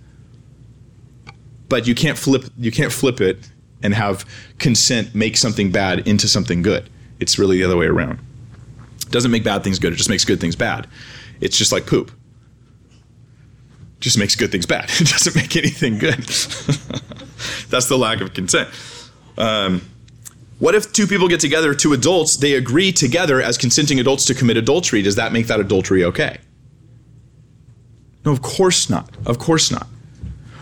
[1.69, 3.49] but you can't flip you can't flip it
[3.81, 4.25] and have
[4.57, 6.89] consent make something bad into something good.
[7.19, 8.19] It's really the other way around.
[9.01, 10.87] It doesn't make bad things good, it just makes good things bad.
[11.41, 12.11] It's just like poop.
[13.97, 14.89] It just makes good things bad.
[14.99, 16.19] It doesn't make anything good.
[17.69, 18.69] That's the lack of consent.
[19.37, 19.81] Um,
[20.59, 24.33] what if two people get together, two adults, they agree together as consenting adults to
[24.35, 25.01] commit adultery?
[25.01, 26.37] Does that make that adultery okay?
[28.25, 29.09] No, of course not.
[29.25, 29.87] Of course not.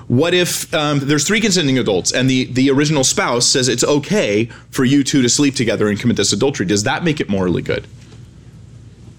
[0.08, 4.46] What if um, there's three consenting adults and the, the original spouse says it's okay
[4.72, 6.66] for you two to sleep together and commit this adultery?
[6.66, 7.88] Does that make it morally good?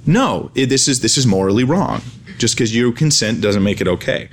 [0.06, 2.00] No, it, this is this is morally wrong.
[2.38, 4.30] Just because you consent doesn't make it okay.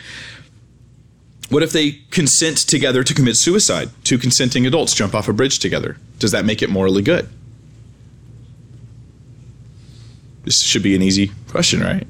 [1.49, 3.89] What if they consent together to commit suicide?
[4.03, 5.97] Two consenting adults jump off a bridge together.
[6.19, 7.27] Does that make it morally good?
[10.43, 12.07] This should be an easy question, right?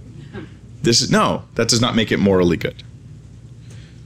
[0.83, 2.83] This is no, that does not make it morally good.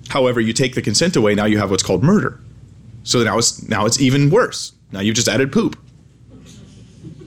[0.09, 2.39] However, you take the consent away, now you have what's called murder.
[3.03, 4.73] So now it's now it's even worse.
[4.91, 5.77] Now you've just added poop.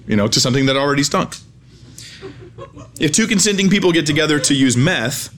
[0.07, 1.37] You know, to something that already stunk.
[3.01, 5.35] If two consenting people get together to use meth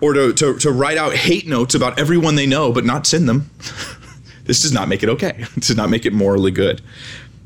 [0.00, 3.28] or to, to, to write out hate notes about everyone they know but not send
[3.28, 3.50] them,
[4.44, 5.44] this does not make it okay.
[5.54, 6.82] This does not make it morally good.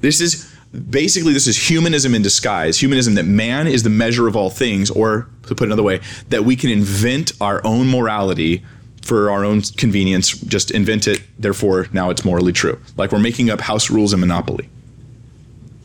[0.00, 0.52] This is
[0.90, 4.90] basically this is humanism in disguise humanism that man is the measure of all things
[4.90, 8.62] or to put another way that we can invent our own morality
[9.02, 11.22] for our own convenience, just invent it.
[11.38, 12.80] Therefore, now it's morally true.
[12.96, 14.68] Like we're making up house rules in Monopoly.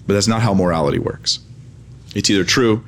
[0.06, 1.40] But that's not how morality works.
[2.16, 2.86] It's either true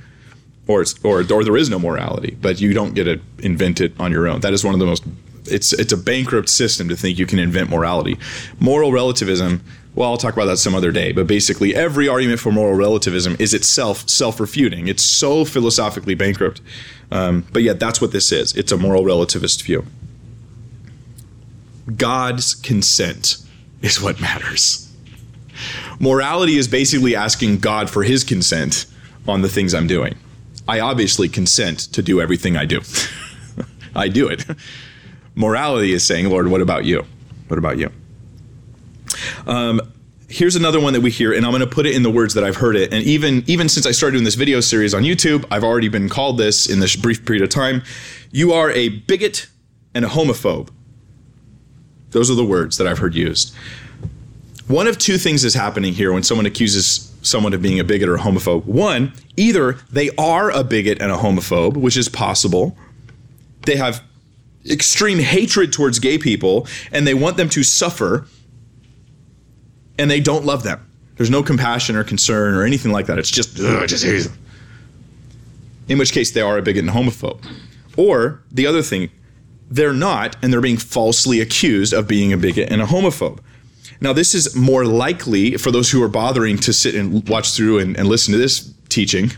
[0.68, 3.94] or it's or or there is no morality, but you don't get to invent it
[4.00, 4.40] on your own.
[4.42, 5.04] That is one of the most
[5.46, 8.18] it's it's a bankrupt system to think you can invent morality.
[8.60, 9.62] Moral relativism,
[9.96, 13.36] well, I'll talk about that some other day, but basically every argument for moral relativism
[13.40, 14.88] is itself self-refuting.
[14.88, 16.62] It's so philosophically bankrupt.
[17.12, 18.56] Um, but yet that's what this is.
[18.56, 19.86] It's a moral relativist view.
[21.96, 23.38] God's consent
[23.82, 24.92] is what matters.
[26.00, 28.86] Morality is basically asking God for his consent
[29.28, 30.16] on the things I'm doing.
[30.68, 32.82] I obviously consent to do everything I do.
[33.96, 34.46] I do it.
[35.36, 37.06] Morality is saying, Lord, what about you?
[37.48, 37.92] What about you?
[39.48, 39.82] Um,
[40.30, 42.36] here's another one that we hear, and I'm going to put it in the words
[42.36, 42.94] that I've heard it.
[42.94, 46.08] And even even since I started doing this video series on YouTube, I've already been
[46.08, 47.84] called this in this brief period of time.
[48.32, 49.48] You are a bigot
[49.94, 50.70] and a homophobe.
[52.12, 53.54] Those are the words that I've heard used.
[54.68, 58.08] One of two things is happening here when someone accuses someone of being a bigot
[58.08, 58.66] or a homophobe.
[58.66, 62.78] One, either they are a bigot and a homophobe, which is possible.
[63.64, 64.04] They have
[64.70, 68.28] extreme hatred towards gay people and they want them to suffer
[69.98, 70.86] and they don't love them.
[71.18, 73.20] There's no compassion or concern or anything like that.
[73.20, 74.38] It's just, just hate them.
[75.90, 77.44] In which case they are a bigot and a homophobe.
[77.98, 79.10] Or the other thing,
[79.70, 83.40] they're not, and they're being falsely accused of being a bigot and a homophobe.
[84.02, 87.80] Now, this is more likely for those who are bothering to sit and watch through
[87.80, 89.32] and, and listen to this teaching.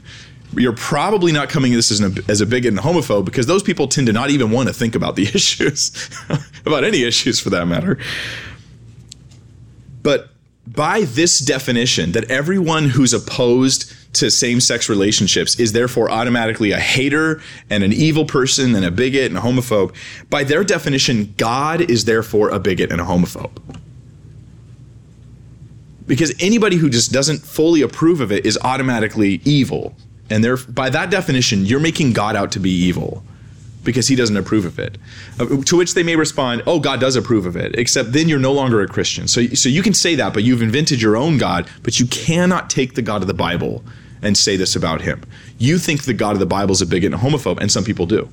[0.56, 3.48] You're probably not coming to this as, an, as a bigot and a homophobe because
[3.48, 6.10] those people tend to not even want to think about the issues,
[6.65, 7.98] about any issues for that matter.
[10.04, 10.30] But
[10.67, 16.80] by this definition, that everyone who's opposed to same sex relationships is therefore automatically a
[16.80, 19.95] hater and an evil person and a bigot and a homophobe,
[20.30, 23.52] by their definition, God is therefore a bigot and a homophobe.
[26.08, 29.95] Because anybody who just doesn't fully approve of it is automatically evil.
[30.30, 33.24] And there by that definition you're making god out to be evil
[33.84, 34.98] because he doesn't approve of it.
[35.39, 38.39] Uh, to which they may respond oh god does approve of it except then you're
[38.39, 39.28] no longer a christian.
[39.28, 42.70] So so you can say that but you've invented your own god but you cannot
[42.70, 43.84] take the god of the bible
[44.22, 45.22] and say this about him.
[45.58, 47.84] You think the god of the bible is a bigot and a homophobe and some
[47.84, 48.32] people do.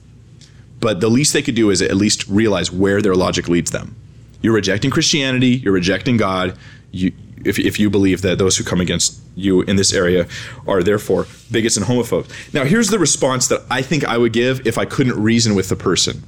[0.80, 3.96] But the least they could do is at least realize where their logic leads them.
[4.42, 6.56] You're rejecting christianity you're rejecting god
[6.92, 7.12] you
[7.44, 10.27] if, if you believe that those who come against you in this area
[10.66, 12.29] are therefore bigots and homophobes.
[12.53, 15.68] Now, here's the response that I think I would give if I couldn't reason with
[15.68, 16.22] the person,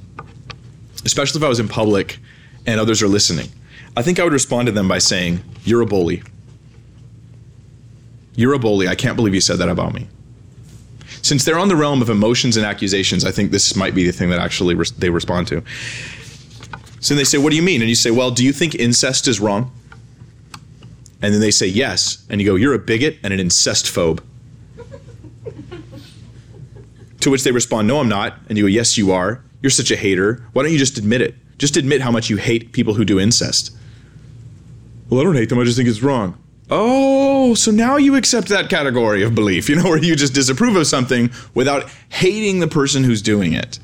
[1.05, 2.19] especially if I was in public
[2.65, 3.49] and others are listening.
[3.95, 6.23] I think I would respond to them by saying, You're a bully.
[8.35, 8.87] You're a bully.
[8.87, 10.07] I can't believe you said that about me.
[11.21, 14.13] Since they're on the realm of emotions and accusations, I think this might be the
[14.13, 15.61] thing that actually they respond to.
[17.01, 17.81] So they say, What do you mean?
[17.81, 19.71] And you say, Well, do you think incest is wrong?
[21.21, 22.25] And then they say yes.
[22.29, 24.21] And you go, You're a bigot and an incest phobe.
[27.21, 28.37] to which they respond, No, I'm not.
[28.49, 29.43] And you go, Yes, you are.
[29.61, 30.43] You're such a hater.
[30.53, 31.35] Why don't you just admit it?
[31.57, 33.75] Just admit how much you hate people who do incest.
[35.09, 35.59] Well, I don't hate them.
[35.59, 36.37] I just think it's wrong.
[36.73, 40.75] Oh, so now you accept that category of belief, you know, where you just disapprove
[40.77, 43.77] of something without hating the person who's doing it.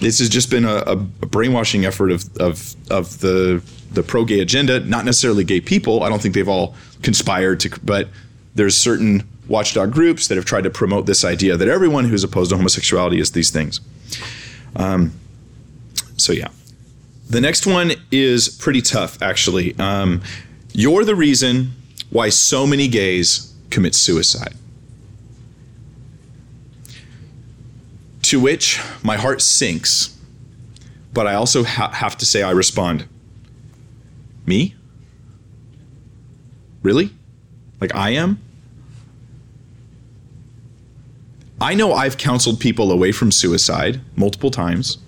[0.00, 4.40] This has just been a, a brainwashing effort of, of, of the the pro gay
[4.40, 6.02] agenda, not necessarily gay people.
[6.02, 8.08] I don't think they've all conspired to, but
[8.54, 12.50] there's certain watchdog groups that have tried to promote this idea that everyone who's opposed
[12.50, 13.80] to homosexuality is these things.
[14.76, 15.12] Um,
[16.16, 16.48] so, yeah.
[17.28, 19.76] The next one is pretty tough, actually.
[19.78, 20.22] Um,
[20.72, 21.72] you're the reason
[22.10, 24.54] why so many gays commit suicide.
[28.30, 30.16] To which my heart sinks,
[31.12, 33.08] but I also ha- have to say I respond.
[34.46, 34.76] Me?
[36.80, 37.10] Really?
[37.80, 38.40] Like I am?
[41.60, 44.98] I know I've counseled people away from suicide multiple times.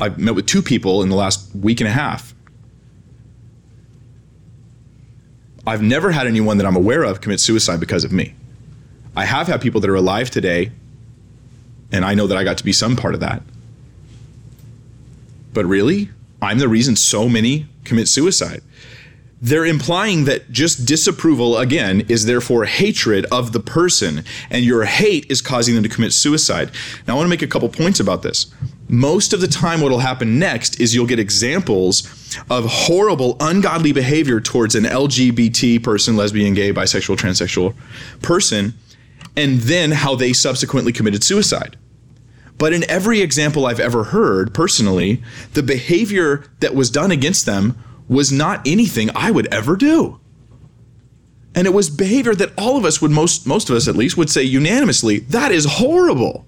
[0.00, 2.34] I've met with two people in the last week and a half.
[5.64, 8.34] I've never had anyone that I'm aware of commit suicide because of me.
[9.14, 10.72] I have had people that are alive today,
[11.92, 13.42] and I know that I got to be some part of that.
[15.52, 16.10] But really,
[16.40, 18.62] I'm the reason so many commit suicide.
[19.40, 25.30] They're implying that just disapproval again is therefore hatred of the person and your hate
[25.30, 26.70] is causing them to commit suicide.
[27.06, 28.52] Now i want to make a couple points about this.
[28.88, 32.02] Most of the time what will happen next is you'll get examples
[32.50, 37.74] of horrible ungodly behavior towards an lgbt person lesbian gay bisexual transsexual
[38.22, 38.74] person
[39.38, 41.76] and then how they subsequently committed suicide
[42.58, 45.22] But in every example I've ever heard personally,
[45.54, 47.78] the behavior that was done against them
[48.08, 50.18] was not anything I would ever do.
[51.54, 54.16] And it was behavior that all of us would most most of us at least
[54.16, 56.44] would say unanimously, that is horrible.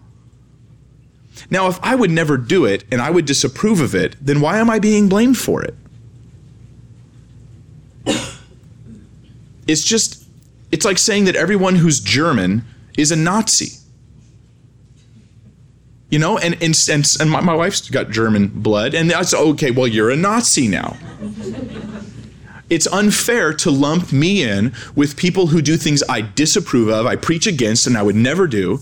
[1.49, 4.59] Now, if I would never do it and I would disapprove of it, then why
[4.59, 5.74] am I being blamed for it?
[9.68, 10.24] It's just
[10.72, 12.64] it's like saying that everyone who's German
[13.01, 13.78] is a Nazi.
[16.11, 19.70] You know, and and and, and my, my wife's got German blood, and that's okay.
[19.70, 20.96] Well, you're a Nazi now.
[22.68, 27.16] It's unfair to lump me in with people who do things I disapprove of, I
[27.16, 28.78] preach against, and I would never do.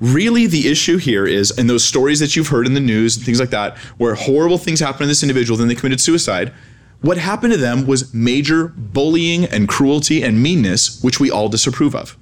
[0.00, 3.24] Really, the issue here is, in those stories that you've heard in the news and
[3.24, 6.52] things like that, where horrible things happen to this individual, then they committed suicide.
[7.02, 11.94] What happened to them was major bullying and cruelty and meanness, which we all disapprove
[11.94, 12.16] of.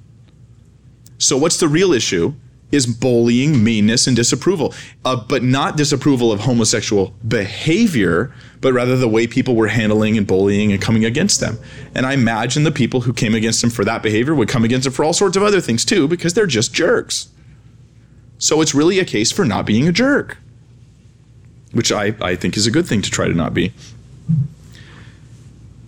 [1.19, 2.33] So, what's the real issue?
[2.71, 9.07] Is bullying, meanness, and disapproval, uh, but not disapproval of homosexual behavior, but rather the
[9.07, 11.57] way people were handling and bullying and coming against them.
[11.95, 14.83] And I imagine the people who came against them for that behavior would come against
[14.85, 17.29] them for all sorts of other things too, because they're just jerks.
[18.37, 20.37] So it's really a case for not being a jerk,
[21.71, 23.73] which I, I think is a good thing to try to not be.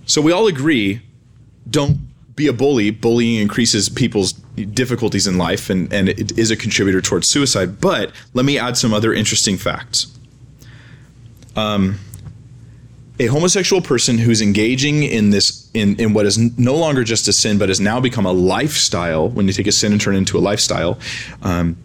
[0.08, 1.02] So we all agree
[1.70, 2.00] don't
[2.36, 2.92] be a bully.
[2.92, 4.34] Bullying increases people's
[4.74, 7.80] difficulties in life and, and it is a contributor towards suicide.
[7.80, 10.08] But let me add some other interesting facts.
[11.56, 12.00] Um,
[13.20, 17.34] a homosexual person who's engaging in this in, in what is no longer just a
[17.34, 20.20] sin but has now become a lifestyle when you take a sin and turn it
[20.20, 20.98] into a lifestyle
[21.44, 21.78] um,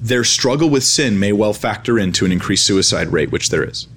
[0.00, 3.88] their struggle with sin may well factor into an increased suicide rate which there is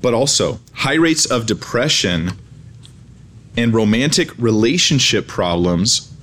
[0.00, 2.32] but also high rates of depression
[3.58, 6.14] and romantic relationship problems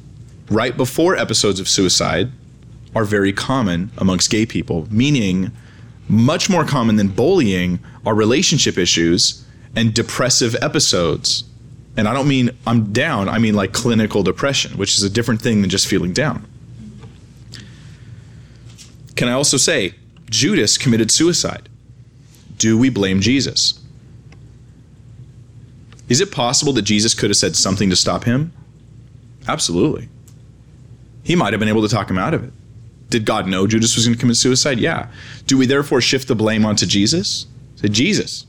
[0.50, 2.32] right before episodes of suicide
[2.96, 5.52] are very common amongst gay people, meaning
[6.08, 11.44] much more common than bullying are relationship issues and depressive episodes.
[11.98, 15.42] And I don't mean I'm down, I mean like clinical depression, which is a different
[15.42, 16.48] thing than just feeling down.
[19.18, 19.96] Can I also say
[20.30, 21.68] Judas committed suicide?
[22.58, 23.75] Do we blame Jesus?
[26.08, 28.54] Is it possible that Jesus could have said something to stop him?
[29.48, 30.10] Absolutely.
[31.24, 32.54] He might have been able to talk him out of it.
[33.10, 34.80] Did God know Judas was going to commit suicide?
[34.80, 35.10] Yeah.
[35.48, 37.48] Do we therefore shift the blame onto Jesus?
[37.76, 38.46] Say, Jesus,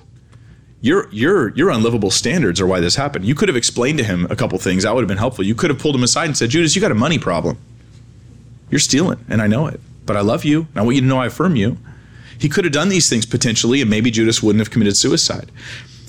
[0.81, 3.25] your your your unlivable standards are why this happened.
[3.25, 4.83] You could have explained to him a couple things.
[4.83, 5.45] That would have been helpful.
[5.45, 7.59] You could have pulled him aside and said, Judas, you got a money problem.
[8.71, 9.81] You're stealing, and I know it.
[10.05, 11.79] But I love you, and I want you to know I affirm you.
[12.39, 15.51] He could have done these things potentially, and maybe Judas wouldn't have committed suicide.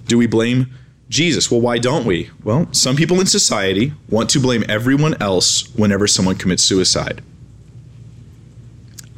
[0.05, 0.73] Do we blame
[1.09, 1.49] Jesus?
[1.49, 2.29] Well, why don't we?
[2.43, 7.21] Well, some people in society want to blame everyone else whenever someone commits suicide.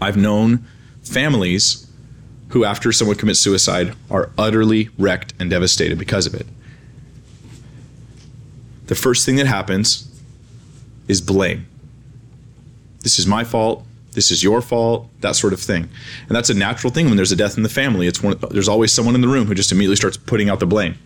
[0.02, 0.66] I've known
[1.02, 1.88] families
[2.50, 6.48] who, after someone commits suicide, are utterly wrecked and devastated because of it.
[8.88, 10.10] The first thing that happens
[11.08, 11.68] is blame.
[13.02, 13.86] This is my fault.
[14.14, 15.08] This is your fault.
[15.22, 15.90] That sort of thing,
[16.28, 18.08] and that's a natural thing when there's a death in the family.
[18.08, 20.66] It's one, there's always someone in the room who just immediately starts putting out the
[20.66, 20.98] blame,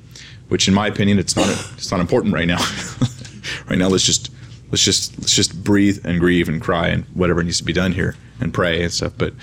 [0.53, 2.59] which, in my opinion, it's not it's not important right now.
[3.69, 4.29] right now, let's just
[4.69, 7.91] let's just let's just breathe and grieve and cry and whatever needs to be done
[7.91, 9.13] here and pray and stuff.
[9.17, 9.33] But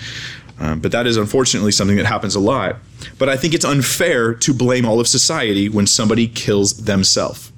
[0.57, 2.77] um, but that is unfortunately something that happens a lot.
[3.19, 7.51] But I think it's unfair to blame all of society when somebody kills themselves.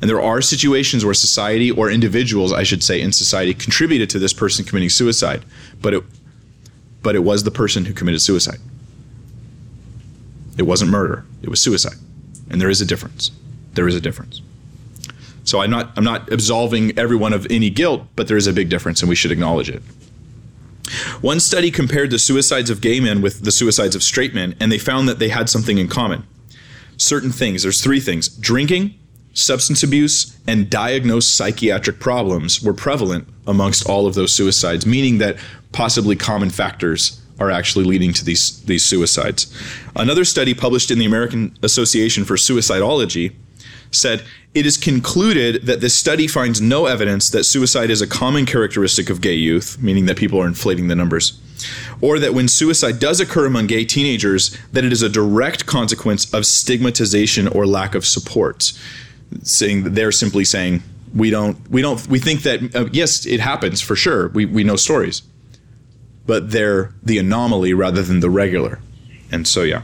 [0.00, 4.18] And there are situations where society or individuals, I should say, in society contributed to
[4.18, 5.44] this person committing suicide,
[5.82, 6.04] but it
[7.02, 8.60] but it was the person who committed suicide.
[10.56, 11.98] It wasn't murder, it was suicide.
[12.50, 13.30] And there is a difference.
[13.74, 14.42] There is a difference.
[15.44, 18.68] So I'm not I'm not absolving everyone of any guilt, but there is a big
[18.68, 19.82] difference and we should acknowledge it.
[21.20, 24.70] One study compared the suicides of gay men with the suicides of straight men, and
[24.70, 26.24] they found that they had something in common.
[26.96, 27.62] Certain things.
[27.62, 28.94] There's three things drinking,
[29.32, 35.36] substance abuse, and diagnosed psychiatric problems were prevalent amongst all of those suicides, meaning that
[35.72, 39.52] possibly common factors are actually leading to these, these suicides.
[39.96, 43.34] Another study published in the American Association for Suicidology
[43.90, 44.24] said
[44.54, 49.08] it is concluded that this study finds no evidence that suicide is a common characteristic
[49.08, 51.40] of gay youth, meaning that people are inflating the numbers,
[52.00, 56.32] or that when suicide does occur among gay teenagers, that it is a direct consequence
[56.34, 58.72] of stigmatization or lack of support.
[59.42, 60.82] Saying they're simply saying
[61.14, 64.64] we don't we don't we think that uh, yes it happens for sure we we
[64.64, 65.22] know stories,
[66.26, 68.80] but they're the anomaly rather than the regular,
[69.30, 69.82] and so yeah.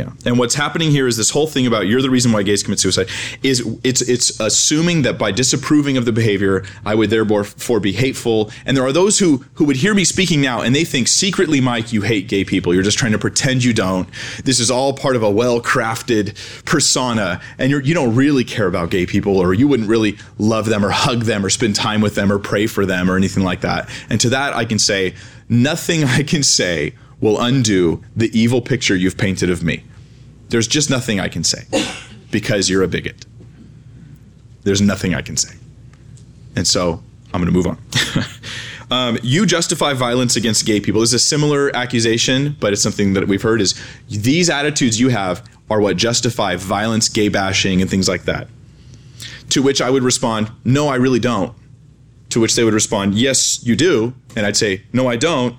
[0.00, 0.12] Yeah.
[0.24, 2.80] And what's happening here is this whole thing about you're the reason why gays commit
[2.80, 3.08] suicide
[3.42, 8.50] is it's it's assuming that by disapproving of the behavior, I would therefore be hateful.
[8.64, 11.60] And there are those who who would hear me speaking now and they think secretly,
[11.60, 12.72] Mike, you hate gay people.
[12.72, 14.08] You're just trying to pretend you don't.
[14.44, 16.34] This is all part of a well-crafted
[16.64, 20.64] persona, and you're you don't really care about gay people, or you wouldn't really love
[20.64, 23.44] them or hug them or spend time with them or pray for them or anything
[23.44, 23.86] like that.
[24.08, 25.14] And to that I can say,
[25.50, 29.84] nothing I can say will undo the evil picture you've painted of me.
[30.50, 31.64] There's just nothing I can say
[32.30, 33.26] because you're a bigot.
[34.62, 35.56] There's nothing I can say.
[36.56, 37.78] And so I'm going to move on.
[38.90, 41.00] um, you justify violence against gay people.
[41.00, 45.08] This is a similar accusation, but it's something that we've heard is these attitudes you
[45.08, 48.48] have are what justify violence, gay bashing, and things like that.
[49.50, 51.56] To which I would respond, no, I really don't.
[52.30, 54.14] To which they would respond, yes, you do.
[54.36, 55.56] And I'd say, no, I don't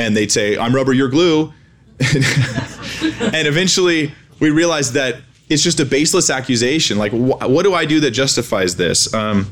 [0.00, 1.52] and they'd say, I'm rubber, you're glue.
[3.34, 5.16] and eventually we realized that
[5.48, 6.96] it's just a baseless accusation.
[6.96, 9.12] Like, wh- what do I do that justifies this?
[9.12, 9.50] Um,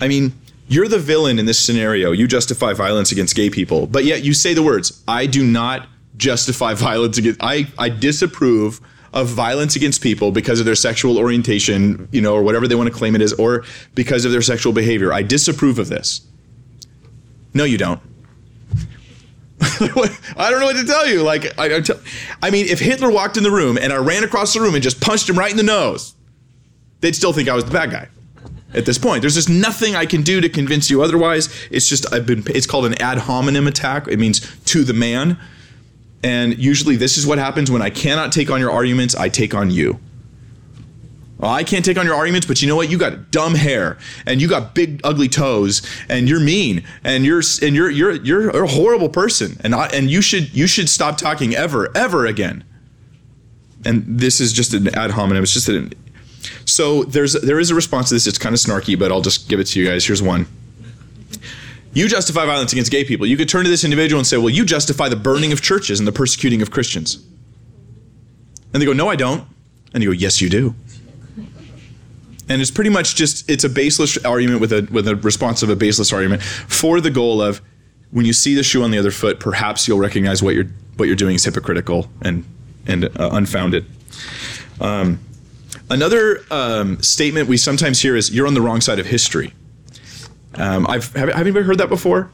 [0.00, 0.32] I mean,
[0.68, 2.12] you're the villain in this scenario.
[2.12, 5.88] You justify violence against gay people, but yet you say the words, I do not
[6.16, 8.80] justify violence against, I, I disapprove
[9.12, 12.88] of violence against people because of their sexual orientation, you know, or whatever they want
[12.88, 15.12] to claim it is, or because of their sexual behavior.
[15.12, 16.20] I disapprove of this.
[17.52, 18.00] No, you don't.
[20.36, 21.22] I don't know what to tell you.
[21.22, 22.00] Like, I, I, tell,
[22.42, 24.82] I mean, if Hitler walked in the room and I ran across the room and
[24.82, 26.14] just punched him right in the nose,
[27.00, 28.08] they'd still think I was the bad guy.
[28.72, 31.48] At this point, there's just nothing I can do to convince you otherwise.
[31.70, 32.44] It's just I've been.
[32.46, 34.06] It's called an ad hominem attack.
[34.06, 35.38] It means to the man.
[36.22, 39.16] And usually, this is what happens when I cannot take on your arguments.
[39.16, 39.98] I take on you.
[41.40, 42.90] Well, I can't take on your arguments, but you know what?
[42.90, 47.42] You got dumb hair and you got big ugly toes and you're mean and you're
[47.62, 51.16] and you're you're you're a horrible person and I, and you should you should stop
[51.16, 52.62] talking ever ever again.
[53.86, 55.42] And this is just an ad hominem.
[55.42, 55.94] It's just an
[56.66, 58.26] so there's there is a response to this.
[58.26, 60.04] It's kind of snarky, but I'll just give it to you guys.
[60.04, 60.46] Here's one.
[61.94, 63.26] You justify violence against gay people.
[63.26, 65.98] You could turn to this individual and say, "Well, you justify the burning of churches
[65.98, 67.18] and the persecuting of Christians."
[68.74, 69.44] And they go, "No, I don't."
[69.94, 70.74] And you go, "Yes, you do."
[72.50, 75.70] And it's pretty much just it's a baseless argument with a with a response of
[75.70, 77.62] a baseless argument for the goal of
[78.10, 81.06] when you see the shoe on the other foot, perhaps you'll recognize what you're what
[81.06, 82.44] you're doing is hypocritical and
[82.86, 83.86] and uh, unfounded.
[84.80, 85.20] Um,
[85.88, 89.54] another um, statement we sometimes hear is "You're on the wrong side of history."
[90.54, 92.30] Um, I've have, have you ever heard that before?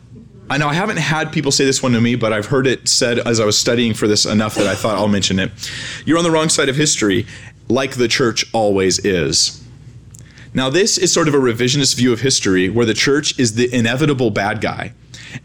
[0.48, 2.88] I know I haven't had people say this one to me, but I've heard it
[2.88, 5.50] said as I was studying for this enough that I thought I'll mention it.
[6.06, 7.26] You're on the wrong side of history,
[7.68, 9.65] like the church always is.
[10.56, 13.72] Now, this is sort of a revisionist view of history where the church is the
[13.74, 14.94] inevitable bad guy.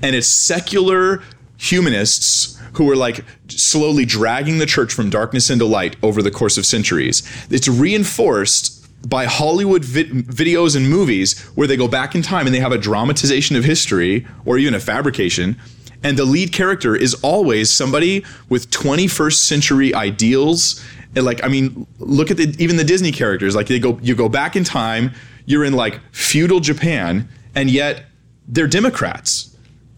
[0.01, 1.21] And it's secular
[1.57, 6.57] humanists who are like slowly dragging the church from darkness into light over the course
[6.57, 7.23] of centuries.
[7.49, 8.77] It's reinforced
[9.09, 12.71] by Hollywood vi- videos and movies where they go back in time and they have
[12.71, 15.57] a dramatization of history or even a fabrication.
[16.03, 20.81] And the lead character is always somebody with 21st century ideals
[21.15, 23.55] like I mean, look at the even the Disney characters.
[23.55, 25.11] Like they go, you go back in time.
[25.45, 28.05] You're in like feudal Japan, and yet
[28.47, 29.55] they're Democrats.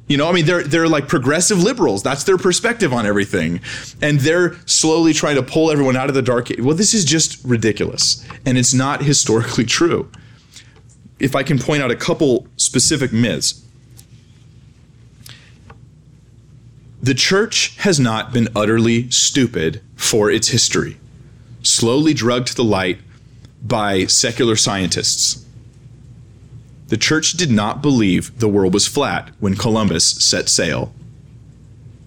[0.08, 2.04] You know, I mean, they're they're like progressive liberals.
[2.04, 3.62] That's their perspective on everything,
[4.02, 6.50] and they're slowly trying to pull everyone out of the dark.
[6.60, 10.12] Well, this is just ridiculous, and it's not historically true.
[11.20, 13.64] If I can point out a couple specific myths,
[17.02, 20.98] the church has not been utterly stupid for its history
[21.64, 23.00] slowly drugged to the light
[23.62, 25.46] by secular scientists.
[26.90, 30.94] The church did not believe the world was flat when Columbus set sail.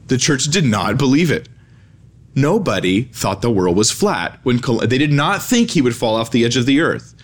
[0.07, 1.49] The church did not believe it.
[2.35, 6.15] Nobody thought the world was flat when Col- they did not think he would fall
[6.15, 7.15] off the edge of the earth.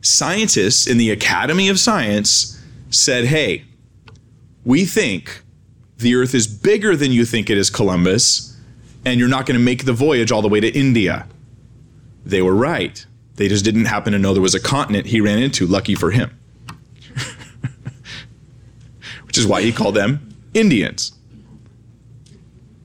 [0.00, 2.58] Scientists in the Academy of Science
[2.88, 3.64] said, "Hey,
[4.64, 5.42] we think
[5.98, 8.56] the earth is bigger than you think it is, Columbus,
[9.04, 11.26] and you're not going to make the voyage all the way to India."
[12.24, 13.04] They were right.
[13.36, 16.10] They just didn't happen to know there was a continent he ran into, lucky for
[16.10, 16.38] him.
[19.24, 21.12] Which is why he called them Indians.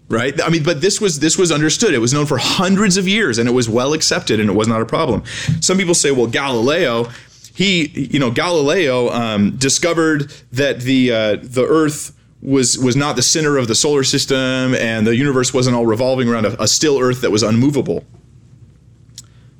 [0.07, 0.39] Right?
[0.41, 1.93] I mean, but this was this was understood.
[1.93, 4.67] It was known for hundreds of years and it was well accepted and it was
[4.67, 5.23] not a problem.
[5.61, 7.09] Some people say, well, Galileo,
[7.55, 13.23] he, you know, Galileo um, discovered that the uh, the Earth was was not the
[13.23, 16.99] center of the solar system and the universe wasn't all revolving around a, a still
[16.99, 18.05] Earth that was unmovable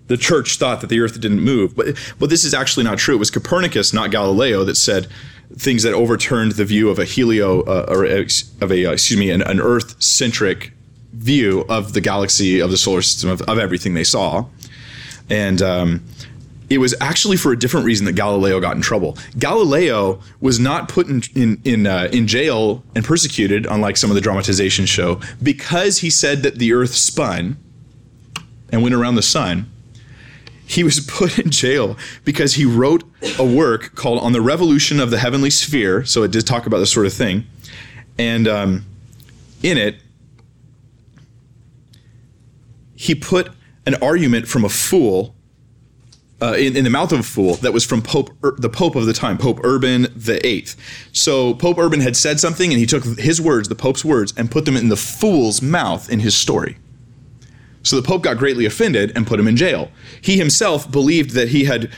[0.07, 1.75] the church thought that the earth didn't move.
[1.75, 3.15] But, but this is actually not true.
[3.15, 5.07] It was Copernicus, not Galileo, that said
[5.55, 9.29] things that overturned the view of a helio, uh, or of a, uh, excuse me,
[9.29, 10.71] an, an earth centric
[11.13, 14.45] view of the galaxy, of the solar system, of, of everything they saw.
[15.29, 16.03] And um,
[16.69, 19.17] it was actually for a different reason that Galileo got in trouble.
[19.37, 24.15] Galileo was not put in in in, uh, in jail and persecuted, unlike some of
[24.15, 27.57] the dramatization show, because he said that the Earth spun
[28.71, 29.71] and went around the sun.
[30.67, 33.03] He was put in jail because he wrote
[33.37, 36.79] a work called "On the Revolution of the Heavenly Sphere." So it did talk about
[36.79, 37.45] this sort of thing,
[38.17, 38.85] and um,
[39.63, 39.97] in it,
[42.95, 43.49] he put
[43.85, 45.35] an argument from a fool
[46.41, 48.95] uh, in, in, the mouth of a fool that was from Pope Ur- the Pope
[48.95, 50.75] of the time, Pope Urban the Eighth.
[51.13, 54.51] So Pope Urban had said something, and he took his words, the Pope's words, and
[54.51, 56.77] put them in the fool's mouth in his story.
[57.85, 59.91] So the Pope got greatly offended and put him in jail.
[60.19, 61.91] He himself believed that he had,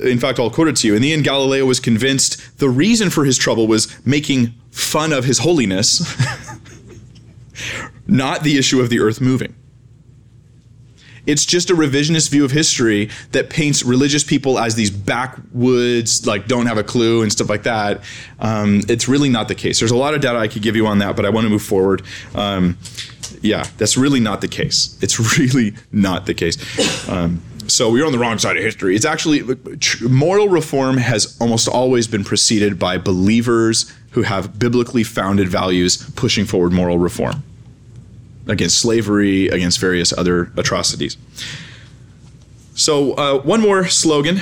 [0.00, 0.94] in fact, I'll quote it to you.
[0.94, 5.24] In the end, Galileo was convinced the reason for his trouble was making fun of
[5.24, 6.16] his holiness,
[8.06, 9.56] not the issue of the earth moving.
[11.26, 16.46] It's just a revisionist view of history that paints religious people as these backwoods, like
[16.46, 18.02] don't have a clue and stuff like that.
[18.38, 19.80] Um, it's really not the case.
[19.80, 21.48] There's a lot of data I could give you on that, but I want to
[21.48, 22.02] move forward.
[22.34, 22.76] Um,
[23.42, 24.98] yeah, that's really not the case.
[25.00, 26.58] It's really not the case.
[27.08, 28.96] Um, so we're on the wrong side of history.
[28.96, 29.42] It's actually
[30.02, 36.44] moral reform has almost always been preceded by believers who have biblically founded values pushing
[36.44, 37.42] forward moral reform
[38.46, 41.16] against slavery, against various other atrocities.
[42.74, 44.40] So, uh, one more slogan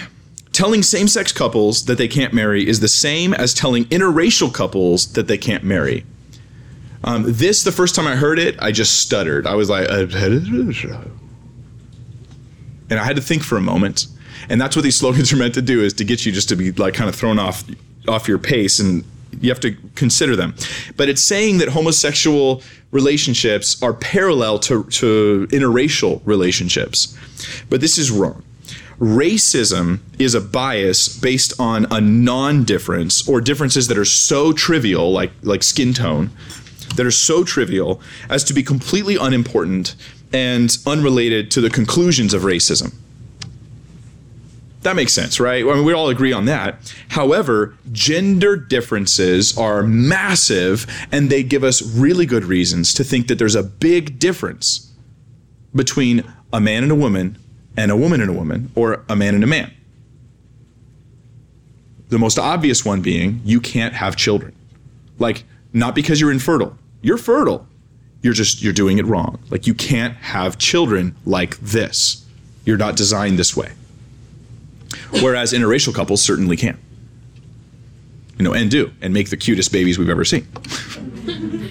[0.53, 5.13] telling same sex couples that they can't marry is the same as telling interracial couples
[5.13, 6.05] that they can't marry.
[7.03, 9.47] Um, this, the first time I heard it, I just stuttered.
[9.47, 10.07] I was like, uh,
[12.91, 14.07] and I had to think for a moment.
[14.49, 16.57] And that's what these slogans are meant to do: is to get you just to
[16.57, 17.65] be like kind of thrown off
[18.09, 19.05] off your pace and
[19.41, 20.55] you have to consider them.
[20.97, 27.17] But it's saying that homosexual relationships are parallel to, to interracial relationships.
[27.69, 28.43] But this is wrong.
[28.99, 35.11] Racism is a bias based on a non difference or differences that are so trivial,
[35.11, 36.31] like, like skin tone,
[36.97, 39.95] that are so trivial as to be completely unimportant
[40.33, 42.95] and unrelated to the conclusions of racism.
[44.83, 45.63] That makes sense, right?
[45.63, 46.95] I mean, we all agree on that.
[47.09, 53.39] However, gender differences are massive and they give us really good reasons to think that
[53.39, 54.91] there's a big difference
[55.75, 57.39] between a man and a woman
[57.77, 59.71] and a woman and a woman or a man and a man.
[62.09, 64.55] The most obvious one being you can't have children.
[65.19, 66.77] Like, not because you're infertile.
[67.03, 67.67] You're fertile.
[68.23, 69.39] You're just, you're doing it wrong.
[69.51, 72.27] Like, you can't have children like this.
[72.65, 73.73] You're not designed this way
[75.11, 76.79] whereas interracial couples certainly can.
[78.39, 80.47] You know, and do, and make the cutest babies we've ever seen.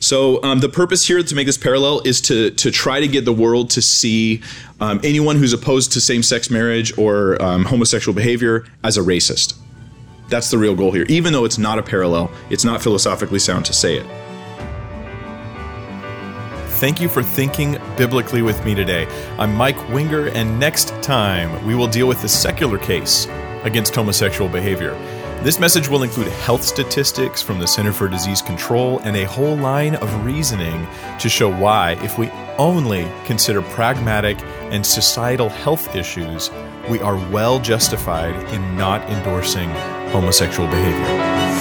[0.00, 3.24] So um, the purpose here to make this parallel is to to try to get
[3.24, 4.42] the world to see
[4.78, 9.54] um, anyone who's opposed to same-sex marriage or um, homosexual behavior as a racist.
[10.28, 11.04] That's the real goal here.
[11.08, 14.06] Even though it's not a parallel, it's not philosophically sound to say it.
[16.78, 19.06] Thank you for thinking biblically with me today.
[19.38, 23.26] I'm Mike Winger, and next time we will deal with the secular case
[23.62, 24.92] against homosexual behavior.
[25.42, 29.56] This message will include health statistics from the Center for Disease Control and a whole
[29.56, 30.86] line of reasoning
[31.20, 34.38] to show why, if we only consider pragmatic
[34.70, 36.50] and societal health issues,
[36.90, 39.70] we are well justified in not endorsing
[40.14, 41.53] homosexual behavior.